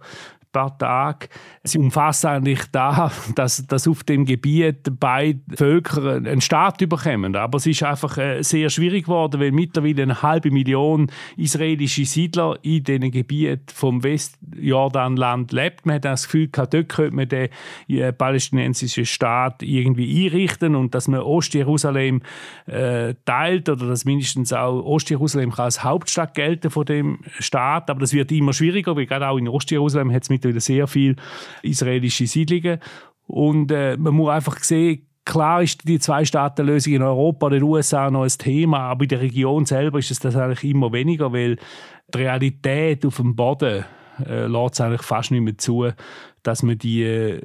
paar 0.53 0.77
Tage. 0.79 1.29
Sie 1.63 1.79
umfasst 1.79 2.25
eigentlich 2.27 2.61
da, 2.71 3.11
dass, 3.35 3.67
dass 3.67 3.89
auf 3.89 4.05
dem 4.05 4.25
Gebiet 4.25 5.01
beide 5.01 5.41
Völker 5.55 6.17
einen 6.17 6.41
Staat 6.41 6.79
bekommen. 6.79 7.35
Aber 7.37 7.57
es 7.57 7.67
ist 7.67 7.83
einfach 7.83 8.19
äh, 8.19 8.43
sehr 8.43 8.71
schwierig 8.71 9.05
geworden, 9.05 9.41
weil 9.41 9.53
mittlerweile 9.53 10.03
eine 10.03 10.23
halbe 10.23 10.51
Million 10.51 11.11
israelische 11.37 12.05
Siedler 12.05 12.59
in 12.63 12.85
diesen 12.85 13.11
Gebieten 13.11 13.67
vom 13.73 14.03
Westjordanland 14.03 15.53
lebt. 15.53 15.87
Man 15.87 15.97
hat 15.97 16.05
das 16.05 16.25
Gefühl, 16.25 16.49
dort 16.49 16.89
könnte 16.89 17.15
man 17.15 17.29
den 17.29 17.49
äh, 17.89 18.13
palästinensischen 18.13 19.07
Staat 19.07 19.63
irgendwie 19.63 20.27
einrichten 20.27 20.77
und 20.77 20.95
dass 20.95 21.09
man 21.09 21.21
Ostjerusalem 21.21 22.23
äh, 22.67 23.15
teilt 23.25 23.69
oder 23.69 23.87
dass 23.87 24.05
mindestens 24.05 24.53
auch 24.53 24.85
Ostjerusalem 24.85 25.53
als 25.57 25.83
Hauptstadt 25.85 26.35
gelten 26.35 26.71
von 26.71 26.85
dem 26.85 27.21
Staat. 27.39 27.91
Aber 27.91 28.01
das 28.01 28.13
wird 28.13 28.33
immer 28.33 28.53
schwieriger, 28.53 28.97
weil 28.97 29.07
gerade 29.07 29.29
auch 29.29 29.39
in 29.39 29.49
Ostjerusalem 29.49 30.13
hat 30.13 30.25
es 30.25 30.31
mittlerweile 30.43 30.61
sehr 30.61 30.87
viele 30.87 31.17
israelische 31.63 32.27
Siedlungen. 32.27 32.79
Und 33.27 33.71
äh, 33.73 33.97
man 33.97 34.15
muss 34.15 34.31
einfach 34.31 34.63
sehen, 34.63 35.07
Klar 35.25 35.63
ist 35.63 35.87
die 35.87 36.01
Zwei-Staaten-Lösung 36.01 36.95
in 36.95 37.03
Europa 37.03 37.47
oder 37.47 37.57
den 37.57 37.63
USA 37.63 38.11
noch 38.11 38.25
ein 38.25 38.29
Thema, 38.29 38.81
aber 38.81 39.05
in 39.05 39.09
der 39.09 39.21
Region 39.21 39.67
selber 39.67 40.01
ist 40.01 40.11
es 40.11 40.19
das 40.19 40.35
eigentlich 40.35 40.65
immer 40.65 40.93
weniger, 40.93 41.33
weil 41.33 41.59
die 42.13 42.19
Realität 42.19 43.07
auf 43.07 43.19
dem 43.19 43.37
Boden 43.37 43.85
äh, 44.27 44.47
lässt 44.47 44.75
es 44.75 44.81
eigentlich 44.81 45.03
fast 45.03 45.31
nicht 45.31 45.43
mehr 45.43 45.57
zu, 45.57 45.91
dass 46.43 46.65
man 46.65 46.77
die, 46.77 47.39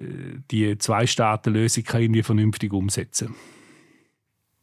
die 0.49 0.75
Zwei-Staaten-Lösung 0.75 1.83
irgendwie 1.93 2.23
vernünftig 2.23 2.73
umsetzen 2.73 3.27
kann. 3.27 3.35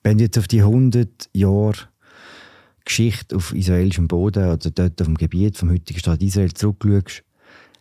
Wenn 0.02 0.18
du 0.18 0.24
jetzt 0.24 0.38
auf 0.38 0.48
die 0.48 0.60
100 0.60 1.30
Jahre 1.32 1.88
Geschichte 2.84 3.36
auf 3.36 3.54
israelischem 3.54 4.08
Boden 4.08 4.50
oder 4.50 4.70
dort 4.70 5.00
auf 5.00 5.06
dem 5.06 5.16
Gebiet 5.16 5.56
vom 5.56 5.70
heutigen 5.70 5.98
Staat 5.98 6.22
Israel 6.22 6.52
zurückschaust, 6.52 7.23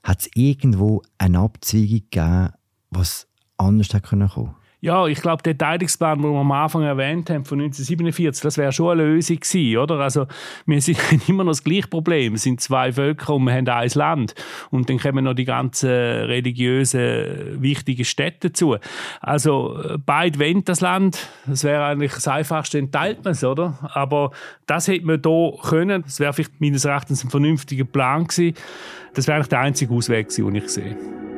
hat 0.03 0.21
es 0.21 0.29
irgendwo 0.35 1.01
eine 1.17 1.39
Abzweigung 1.39 2.01
gegeben, 2.11 2.49
was 2.89 3.27
anders 3.57 3.93
hätte 3.93 4.01
kommen 4.01 4.29
können? 4.29 4.55
Ja, 4.83 5.07
ich 5.07 5.21
glaube, 5.21 5.41
der 5.43 5.57
Teilungsplan, 5.57 6.21
den 6.21 6.29
wir 6.29 6.39
am 6.41 6.51
Anfang 6.51 6.83
erwähnt 6.83 7.29
haben, 7.29 7.45
von 7.45 7.57
1947, 7.57 8.43
das 8.43 8.57
wäre 8.57 8.73
schon 8.73 8.91
eine 8.91 9.05
Lösung 9.05 9.39
gewesen, 9.39 9.77
oder? 9.77 10.01
Also, 10.01 10.27
wir 10.65 10.81
sind 10.81 10.99
immer 11.29 11.45
noch 11.45 11.51
das 11.51 11.63
gleiche 11.63 11.87
Problem. 11.87 12.33
Es 12.33 12.43
sind 12.43 12.59
zwei 12.59 12.91
Völker 12.91 13.35
und 13.35 13.45
wir 13.45 13.53
haben 13.53 13.65
ein 13.65 13.89
Land. 13.93 14.35
Und 14.71 14.89
dann 14.89 14.99
kommen 14.99 15.23
noch 15.23 15.35
die 15.35 15.45
ganzen 15.45 15.87
religiösen, 15.89 17.61
wichtigen 17.61 18.03
Städte 18.03 18.49
dazu. 18.49 18.75
Also, 19.21 19.79
beide 20.05 20.37
wollen 20.37 20.65
das 20.65 20.81
Land. 20.81 21.29
Das 21.47 21.63
wäre 21.63 21.85
eigentlich 21.85 22.15
das 22.15 22.27
Einfachste, 22.27 22.77
dann 22.81 22.91
teilt 22.91 23.23
man 23.23 23.31
es, 23.31 23.43
oder? 23.45 23.89
Aber 23.93 24.31
das 24.65 24.89
hätte 24.89 25.05
man 25.05 25.21
hier 25.23 25.53
können. 25.63 26.01
Das 26.01 26.19
wäre 26.19 26.33
vielleicht 26.33 26.59
meines 26.59 26.83
Erachtens 26.83 27.23
ein 27.23 27.29
vernünftiger 27.29 27.85
Plan 27.85 28.27
gewesen. 28.27 28.57
Das 29.13 29.27
wäre 29.27 29.37
eigentlich 29.37 29.47
der 29.47 29.61
einzige 29.61 29.93
Ausweg 29.93 30.27
gewesen, 30.27 30.45
den 30.45 30.55
ich 30.55 30.67
sehe. 30.67 31.32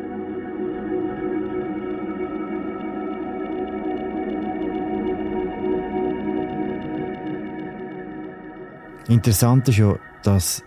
Interessant 9.07 9.67
ist 9.69 9.77
ja, 9.77 9.99
dass 10.23 10.63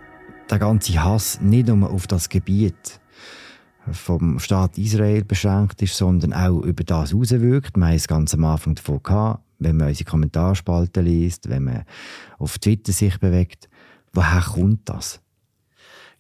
der 0.48 0.60
ganze 0.60 1.02
Hass 1.02 1.40
nicht 1.40 1.66
nur 1.66 1.90
auf 1.90 2.06
das 2.06 2.28
Gebiet 2.28 3.00
vom 3.90 4.38
Staat 4.38 4.78
Israel 4.78 5.24
beschränkt 5.24 5.82
ist, 5.82 5.96
sondern 5.96 6.32
auch 6.32 6.60
über 6.60 6.84
das 6.84 7.12
herauswirkt. 7.12 7.76
Wir 7.76 7.86
haben 7.86 7.94
es 7.94 8.06
ganz 8.06 8.34
am 8.34 8.44
Anfang 8.44 8.76
davon 8.76 9.02
gehabt, 9.02 9.42
wenn 9.58 9.76
man 9.76 9.88
unsere 9.88 10.08
Kommentarspalten 10.08 11.04
liest, 11.04 11.48
wenn 11.48 11.64
man 11.64 11.84
auf 12.38 12.58
Twitter 12.58 12.92
sich 12.92 13.18
bewegt. 13.18 13.68
Woher 14.12 14.42
kommt 14.42 14.88
das? 14.88 15.20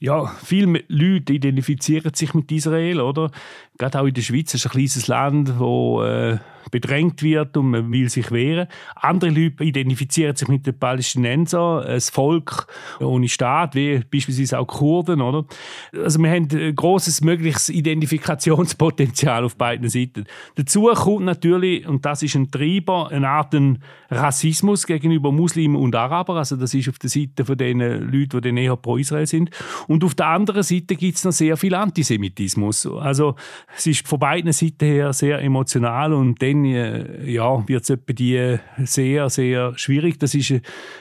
Ja, 0.00 0.26
viele 0.44 0.84
Leute 0.88 1.34
identifizieren 1.34 2.14
sich 2.14 2.34
mit 2.34 2.50
Israel, 2.50 3.00
oder? 3.00 3.30
Gerade 3.78 4.00
auch 4.00 4.06
in 4.06 4.14
der 4.14 4.22
Schweiz 4.22 4.54
ist 4.54 4.66
ein 4.66 4.72
kleines 4.72 5.06
Land, 5.06 5.58
wo 5.58 6.02
äh, 6.02 6.38
bedrängt 6.70 7.22
wird 7.22 7.56
und 7.56 7.70
man 7.70 7.92
will 7.92 8.08
sich 8.08 8.30
wehren. 8.30 8.68
Andere 8.94 9.30
Leute 9.30 9.64
identifizieren 9.64 10.36
sich 10.36 10.48
mit 10.48 10.66
den 10.66 10.78
Palästinensern, 10.78 11.84
ein 11.84 12.00
Volk 12.00 12.66
ohne 13.00 13.28
Staat, 13.28 13.74
wie 13.74 14.00
beispielsweise 14.10 14.58
auch 14.58 14.66
Kurden, 14.66 15.20
oder? 15.20 15.44
Also 15.92 16.18
wir 16.20 16.30
haben 16.30 16.48
ein 16.52 16.74
grosses 16.74 17.20
mögliches 17.20 17.68
Identifikationspotenzial 17.68 19.44
auf 19.44 19.56
beiden 19.56 19.88
Seiten. 19.88 20.26
Dazu 20.56 20.90
kommt 20.94 21.24
natürlich, 21.24 21.86
und 21.86 22.04
das 22.04 22.22
ist 22.22 22.34
ein 22.34 22.50
Treiber, 22.50 23.08
eine 23.10 23.28
Art 23.28 23.48
Rassismus 24.10 24.86
gegenüber 24.86 25.32
Muslimen 25.32 25.76
und 25.76 25.94
Arabern. 25.94 26.36
Also 26.36 26.56
das 26.56 26.74
ist 26.74 26.88
auf 26.88 26.98
der 26.98 27.10
Seite 27.10 27.44
von 27.44 27.56
den 27.56 27.80
Leuten, 27.80 28.40
die 28.40 28.52
näher 28.52 28.76
pro 28.76 28.96
Israel 28.96 29.26
sind. 29.26 29.50
Und 29.86 30.04
auf 30.04 30.14
der 30.14 30.26
anderen 30.26 30.62
Seite 30.62 30.96
gibt 30.96 31.16
es 31.16 31.24
noch 31.24 31.32
sehr 31.32 31.56
viel 31.56 31.74
Antisemitismus. 31.74 32.86
Also 32.86 33.36
es 33.76 33.86
ist 33.86 34.06
von 34.06 34.18
beiden 34.18 34.52
Seiten 34.52 34.84
her 34.84 35.12
sehr 35.12 35.40
emotional 35.42 36.12
und 36.12 36.40
dann 36.42 36.57
äh, 36.64 37.30
ja, 37.30 37.66
wird 37.66 37.88
es 37.88 37.98
die 38.08 38.58
sehr, 38.84 39.30
sehr 39.30 39.76
schwierig. 39.76 40.18
Das 40.18 40.34
ist, 40.34 40.54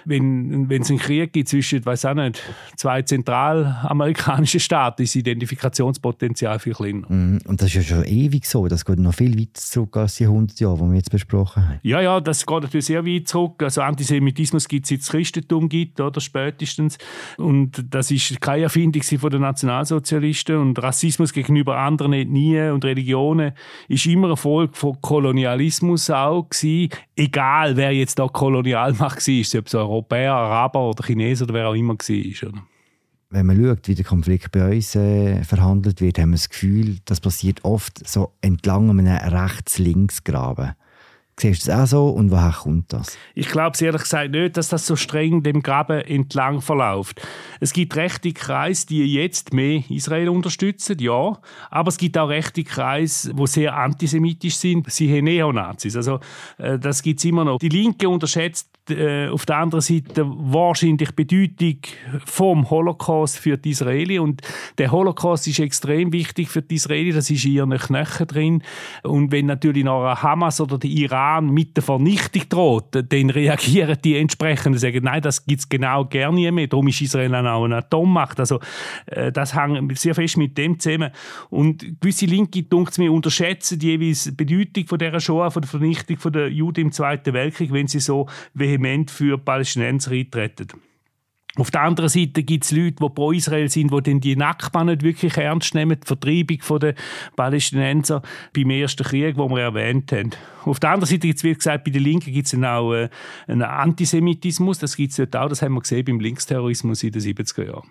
wenn, 0.05 0.69
es 0.69 0.89
einen 0.89 0.99
Krieg 0.99 1.33
gibt 1.33 1.49
zwischen, 1.49 1.85
weiß 1.85 2.05
auch 2.05 2.13
nicht, 2.13 2.41
zwei 2.75 3.01
zentralamerikanischen 3.01 4.59
Staaten, 4.59 5.03
ist 5.03 5.15
das 5.15 5.19
Identifikationspotenzial 5.19 6.59
viel 6.59 6.73
kleiner. 6.73 7.11
Mhm. 7.11 7.39
Und 7.45 7.61
das 7.61 7.67
ist 7.67 7.75
ja 7.75 7.81
schon 7.83 8.05
ewig 8.05 8.45
so. 8.45 8.67
Das 8.67 8.85
geht 8.85 8.99
noch 8.99 9.13
viel 9.13 9.37
weiter 9.37 9.53
zurück 9.53 9.97
als 9.97 10.15
die 10.15 10.25
100 10.25 10.59
Jahre, 10.59 10.77
die 10.77 10.89
wir 10.89 10.95
jetzt 10.95 11.11
besprochen 11.11 11.67
haben. 11.67 11.79
Ja, 11.83 12.01
ja, 12.01 12.19
das 12.19 12.45
geht 12.45 12.61
natürlich 12.61 12.85
sehr 12.85 13.05
weit 13.05 13.27
zurück. 13.27 13.61
Also 13.63 13.81
Antisemitismus 13.81 14.67
gibt 14.67 14.85
es 14.85 14.89
seit 14.89 14.99
es 15.01 15.09
Christentum 15.09 15.69
gibt, 15.69 15.99
oder 15.99 16.21
spätestens. 16.21 16.97
Und 17.37 17.85
das 17.89 18.11
ist 18.11 18.39
keine 18.41 18.63
Erfindung 18.63 19.01
von 19.03 19.29
den 19.29 19.41
Nationalsozialisten. 19.41 20.57
Und 20.57 20.81
Rassismus 20.81 21.33
gegenüber 21.33 21.77
anderen 21.77 22.13
Ethnien 22.13 22.71
und 22.71 22.85
Religionen 22.85 23.53
ist 23.87 24.05
immer 24.05 24.27
eine 24.27 24.37
Folge 24.37 24.73
von 24.75 24.99
Kolonialismus 25.37 26.09
auch 26.09 26.49
gewesen. 26.49 26.89
Egal, 27.15 27.77
wer 27.77 27.91
jetzt 27.91 28.17
da 28.17 28.27
Kolonialmacht 28.27 29.27
war, 29.27 29.59
ob 29.59 29.67
es 29.67 29.75
Europäer, 29.75 30.33
Araber 30.33 30.89
oder 30.89 31.05
Chinesen 31.05 31.45
oder 31.45 31.53
wer 31.53 31.69
auch 31.69 31.75
immer 31.75 31.95
war. 31.95 32.63
Wenn 33.29 33.45
man 33.45 33.61
schaut, 33.61 33.87
wie 33.87 33.95
der 33.95 34.05
Konflikt 34.05 34.51
bei 34.51 34.75
uns 34.75 34.95
äh, 34.95 35.43
verhandelt 35.43 36.01
wird, 36.01 36.17
haben 36.17 36.29
wir 36.29 36.37
das 36.37 36.49
Gefühl, 36.49 36.97
das 37.05 37.19
passiert 37.19 37.63
oft 37.65 38.07
so 38.07 38.33
entlang 38.41 38.89
einem 38.89 39.05
Rechts-Links-Graben. 39.05 40.73
Siehst 41.39 41.67
du 41.67 41.71
das 41.71 41.79
auch 41.79 41.85
so 41.85 42.09
und 42.09 42.31
woher 42.31 42.51
kommt 42.51 42.91
das? 42.91 43.15
Ich 43.35 43.49
glaube 43.49 43.77
ehrlich 43.79 44.01
gesagt 44.01 44.31
nicht, 44.31 44.57
dass 44.57 44.69
das 44.69 44.87
so 44.87 44.95
streng 44.95 45.43
dem 45.43 45.61
Graben 45.61 46.01
entlang 46.01 46.61
verläuft. 46.61 47.21
Es 47.59 47.73
gibt 47.73 47.95
rechte 47.95 48.33
Kreise, 48.33 48.87
die 48.87 49.05
jetzt 49.13 49.53
mehr 49.53 49.83
Israel 49.87 50.29
unterstützen, 50.29 50.97
ja. 50.97 51.37
Aber 51.69 51.89
es 51.89 51.97
gibt 51.97 52.17
auch 52.17 52.29
rechte 52.29 52.63
Kreise, 52.63 53.35
die 53.35 53.47
sehr 53.47 53.77
antisemitisch 53.77 54.55
sind. 54.55 54.91
Sie 54.91 55.15
haben 55.15 55.25
Neonazis. 55.25 55.95
Also, 55.95 56.19
äh, 56.57 56.79
das 56.79 57.03
gibt 57.03 57.19
es 57.19 57.25
immer 57.25 57.45
noch. 57.45 57.59
Die 57.59 57.69
Linke 57.69 58.09
unterschätzt 58.09 58.67
äh, 58.89 59.27
auf 59.27 59.45
der 59.45 59.57
anderen 59.57 59.81
Seite 59.81 60.25
wahrscheinlich 60.25 61.11
Bedeutung 61.11 61.77
vom 62.25 62.67
Holocaust 62.69 63.37
für 63.37 63.57
die 63.57 63.71
Israeli 63.71 64.17
und 64.17 64.41
der 64.77 64.91
Holocaust 64.91 65.47
ist 65.47 65.59
extrem 65.59 66.13
wichtig 66.13 66.49
für 66.49 66.61
die 66.61 66.75
Israeli, 66.75 67.11
das 67.11 67.29
ist 67.29 67.43
in 67.45 67.51
ihren 67.51 67.77
Knochen 67.77 68.27
drin 68.27 68.63
und 69.03 69.31
wenn 69.31 69.47
natürlich 69.47 69.83
noch 69.83 70.23
Hamas 70.23 70.61
oder 70.61 70.77
der 70.77 70.89
Iran 70.89 71.26
mit 71.41 71.75
der 71.75 71.83
Vernichtung 71.83 72.43
droht, 72.49 72.85
dann 72.91 73.29
reagieren 73.29 73.97
die 74.03 74.17
entsprechend 74.17 74.67
und 74.67 74.77
sagen, 74.79 75.03
nein, 75.03 75.21
das 75.21 75.45
gibt 75.45 75.59
es 75.59 75.69
genau 75.69 76.05
gar 76.05 76.31
nie 76.31 76.49
mehr, 76.51 76.67
darum 76.67 76.87
ist 76.87 77.01
Israel 77.01 77.33
auch 77.35 77.65
eine 77.65 77.77
Atommacht, 77.77 78.39
also 78.39 78.59
äh, 79.07 79.31
das 79.31 79.55
hängt 79.55 79.97
sehr 79.97 80.15
fest 80.15 80.37
mit 80.37 80.57
dem 80.57 80.79
zusammen. 80.79 81.11
Und 81.49 82.01
gewisse 82.01 82.25
Linke, 82.25 82.63
dunkt 82.63 82.97
mir, 82.97 83.11
unterschätzen 83.11 83.79
die 83.79 83.87
jeweils 83.87 84.35
Bedeutung 84.35 84.87
von 84.87 84.99
dieser 84.99 85.19
Shoah, 85.19 85.51
von 85.51 85.61
der 85.61 85.69
Vernichtung 85.69 86.31
der 86.31 86.49
Juden 86.49 86.81
im 86.81 86.91
Zweiten 86.91 87.33
Weltkrieg, 87.33 87.71
wenn 87.71 87.87
sie 87.87 87.99
so 87.99 88.27
vehement 88.53 89.11
für 89.11 89.37
Palästinenser 89.37 90.11
eintreten. 90.11 90.67
Auf 91.57 91.71
der 91.71 91.81
anderen 91.81 92.09
Seite 92.09 92.43
gibt 92.43 92.65
es 92.65 92.71
Leute, 92.71 92.97
die 93.01 93.09
pro 93.09 93.31
Israel 93.31 93.67
sind, 93.67 93.91
die 93.91 94.01
dann 94.01 94.19
die 94.19 94.35
Nachbarn 94.35 94.87
nicht 94.87 95.01
wirklich 95.01 95.37
ernst 95.37 95.73
nehmen, 95.73 95.99
die 95.99 96.05
Vertreibung 96.05 96.79
der 96.79 96.93
Palästinenser 97.35 98.21
beim 98.53 98.69
ersten 98.69 99.03
Krieg, 99.03 99.35
den 99.35 99.49
wir 99.49 99.61
erwähnt 99.61 100.11
haben. 100.11 100.29
Auf 100.65 100.79
der 100.79 100.91
anderen 100.91 101.09
Seite 101.09 101.27
gibt 101.27 101.39
es, 101.39 101.43
wie 101.43 101.53
gesagt, 101.55 101.83
bei 101.83 101.91
den 101.91 102.03
Linken 102.03 102.31
gibt 102.31 102.47
es 102.47 102.63
auch 102.63 102.93
äh, 102.93 103.09
einen 103.47 103.63
Antisemitismus, 103.63 104.77
das 104.77 104.95
gibt 104.95 105.11
es 105.11 105.17
dort 105.17 105.35
auch, 105.35 105.49
das 105.49 105.63
haben 105.63 105.73
wir 105.73 105.81
gesehen 105.81 106.05
beim 106.05 106.19
Linksterrorismus 106.19 107.01
in 107.01 107.11
den 107.11 107.21
70er 107.21 107.65
Jahren. 107.65 107.89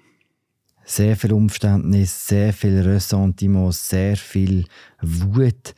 Sehr 0.85 1.17
viel 1.17 1.33
Umständnis, 1.33 2.29
sehr 2.29 2.53
viel 2.53 2.81
Ressentiment, 2.81 3.75
sehr 3.75 4.17
viel 4.17 4.67
Wut. 5.03 5.75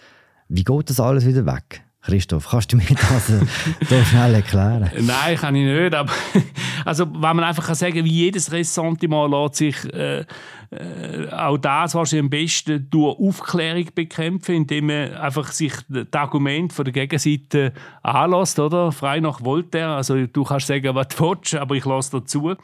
Wie 0.48 0.64
geht 0.64 0.90
das 0.90 1.00
alles 1.00 1.26
wieder 1.26 1.46
weg? 1.46 1.82
Christoph, 2.08 2.48
kannst 2.48 2.72
du 2.72 2.78
mir 2.78 2.84
das 2.88 3.26
so 3.88 4.04
schnell 4.04 4.34
erklären? 4.34 4.90
Nein, 4.98 5.36
kann 5.36 5.54
ich 5.54 5.66
nicht. 5.66 5.94
Aber 5.94 6.10
Also, 6.84 7.06
wenn 7.06 7.36
man 7.36 7.44
einfach 7.44 7.66
kann 7.66 7.74
sagen 7.74 8.04
wie 8.04 8.10
jedes 8.10 8.50
Ressentiment 8.50 9.30
lässt 9.30 9.56
sich 9.56 9.92
äh, 9.92 10.24
äh, 10.70 11.28
auch 11.30 11.58
das 11.58 11.94
wahrscheinlich 11.94 12.24
am 12.24 12.30
besten 12.30 12.88
durch 12.90 13.18
Aufklärung 13.18 13.86
bekämpfen, 13.94 14.54
indem 14.54 14.86
man 14.86 15.12
einfach 15.14 15.52
sich 15.52 15.72
das 15.88 16.06
Argument 16.12 16.72
von 16.72 16.84
der 16.84 16.92
Gegenseite 16.92 17.72
anlässt, 18.02 18.58
oder? 18.58 18.92
Frei 18.92 19.20
nach 19.20 19.42
Voltaire. 19.42 19.96
Also, 19.96 20.26
du 20.26 20.44
kannst 20.44 20.66
sagen, 20.66 20.94
was 20.94 21.08
du 21.08 21.28
willst, 21.28 21.54
aber 21.54 21.74
ich 21.74 21.84
lasse 21.84 22.20
dazu. 22.20 22.54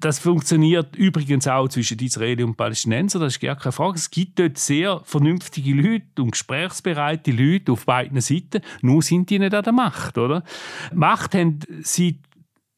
Das 0.00 0.18
funktioniert 0.18 0.96
übrigens 0.96 1.46
auch 1.46 1.68
zwischen 1.68 1.98
Israeli 1.98 2.42
und 2.42 2.56
Palästinenser, 2.56 3.18
das 3.18 3.34
ist 3.34 3.40
gar 3.40 3.56
keine 3.56 3.72
Frage. 3.72 3.96
Es 3.96 4.10
gibt 4.10 4.38
dort 4.38 4.58
sehr 4.58 5.00
vernünftige 5.04 5.74
Leute 5.74 6.22
und 6.22 6.32
gesprächsbereite 6.32 7.30
Leute 7.30 7.72
auf 7.72 7.86
beiden 7.86 8.20
Seiten, 8.20 8.60
nur 8.86 9.02
sind 9.02 9.30
die 9.30 9.38
nicht 9.38 9.54
an 9.54 9.64
der 9.64 9.72
Macht, 9.72 10.18
oder? 10.18 10.42
Macht 10.94 11.34
haben 11.34 11.58
seit 11.82 12.16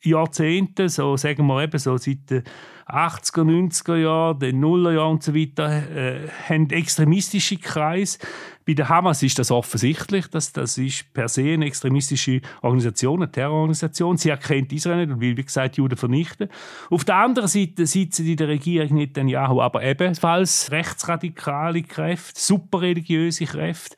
Jahrzehnten, 0.02 0.88
so 0.88 1.16
sagen 1.16 1.46
wir 1.46 1.62
eben 1.62 1.78
so 1.78 1.96
seit 1.96 2.30
den 2.30 2.42
80er, 2.88 3.42
90er 3.42 3.96
Jahren, 3.96 4.38
den 4.38 4.61
Nullerjahren 4.61 5.12
und 5.12 5.22
so 5.22 5.35
weiter, 5.35 5.68
äh, 5.94 6.29
haben 6.48 6.70
extremistische 6.70 7.57
Kreise. 7.57 8.18
Bei 8.66 8.74
der 8.74 8.88
Hamas 8.88 9.22
ist 9.22 9.38
das 9.38 9.51
offensichtlich, 9.51 10.27
dass 10.29 10.53
das 10.53 10.77
ist 10.77 11.12
per 11.14 11.29
se 11.29 11.42
eine 11.42 11.64
extremistische 11.64 12.42
Organisation, 12.61 13.22
eine 13.22 13.33
Terrororganisation. 13.33 14.18
Sie 14.18 14.29
erkennt 14.29 14.72
Israel 14.72 14.98
nicht 14.98 15.11
und 15.11 15.20
will, 15.20 15.37
wie 15.37 15.44
gesagt, 15.44 15.79
Juden 15.79 15.96
vernichten. 15.96 16.48
Auf 16.90 17.05
der 17.05 17.16
anderen 17.16 17.48
Seite 17.48 17.87
sitzen 17.87 18.27
in 18.27 18.37
der 18.37 18.48
Regierung 18.48 18.98
Netanyahu 18.98 19.62
aber 19.62 19.83
ebenfalls 19.83 20.70
rechtsradikale 20.70 21.83
Kräfte, 21.83 22.38
superreligiöse 22.38 23.46
Kräfte. 23.46 23.96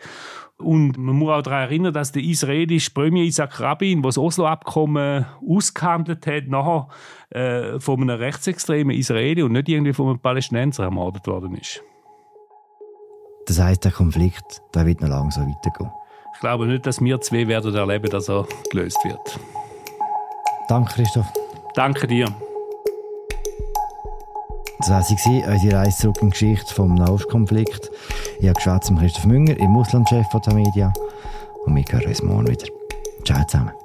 Und 0.60 0.98
man 0.98 1.16
muss 1.16 1.30
auch 1.30 1.42
daran 1.42 1.62
erinnern, 1.62 1.92
dass 1.92 2.12
der 2.12 2.22
israelische 2.22 2.90
Premier 2.90 3.24
Isaac 3.24 3.60
Rabin, 3.60 4.02
der 4.02 4.08
das 4.08 4.18
Oslo-Abkommen 4.18 5.24
ausgehandelt 5.48 6.26
hat, 6.26 6.48
nachher 6.48 6.88
äh, 7.30 7.80
von 7.80 8.00
einem 8.00 8.18
rechtsextremen 8.18 8.79
Israeli 8.88 9.42
und 9.42 9.52
nicht 9.52 9.68
irgendwie 9.68 9.92
von 9.92 10.08
einem 10.08 10.18
Palästinenser 10.18 10.84
ermordet 10.84 11.26
worden 11.26 11.54
ist. 11.56 11.82
Das 13.46 13.60
heißt, 13.60 13.84
der 13.84 13.92
Konflikt 13.92 14.62
der 14.74 14.86
wird 14.86 15.00
noch 15.00 15.08
lange 15.08 15.30
so 15.30 15.40
weitergehen. 15.40 15.90
Ich 16.34 16.40
glaube 16.40 16.66
nicht, 16.66 16.86
dass 16.86 17.00
wir 17.02 17.20
zwei 17.20 17.48
werden 17.48 17.74
erleben, 17.74 18.08
dass 18.10 18.30
er 18.30 18.46
gelöst 18.70 18.98
wird. 19.04 19.38
Danke, 20.68 20.94
Christoph. 20.94 21.26
Danke 21.74 22.06
dir. 22.06 22.26
Das 24.78 24.88
war 24.88 25.04
unsere 25.52 25.76
Reise 25.76 25.98
zurück 25.98 26.16
in 26.22 26.28
die 26.28 26.30
Geschichte 26.30 26.74
vom 26.74 26.94
Nahostkonflikt. 26.94 27.90
Ich 28.38 28.48
habe 28.48 28.54
geschwätzt 28.54 28.90
mit 28.90 29.00
Christoph 29.00 29.26
Münger, 29.26 29.58
im 29.58 29.76
Auslandchef 29.76 30.26
von 30.30 30.40
der 30.40 30.54
Media. 30.54 30.92
Und 31.66 31.76
wir 31.76 31.84
hören 31.90 32.06
uns 32.06 32.22
morgen 32.22 32.48
wieder. 32.48 32.66
Ciao 33.24 33.44
zusammen. 33.46 33.79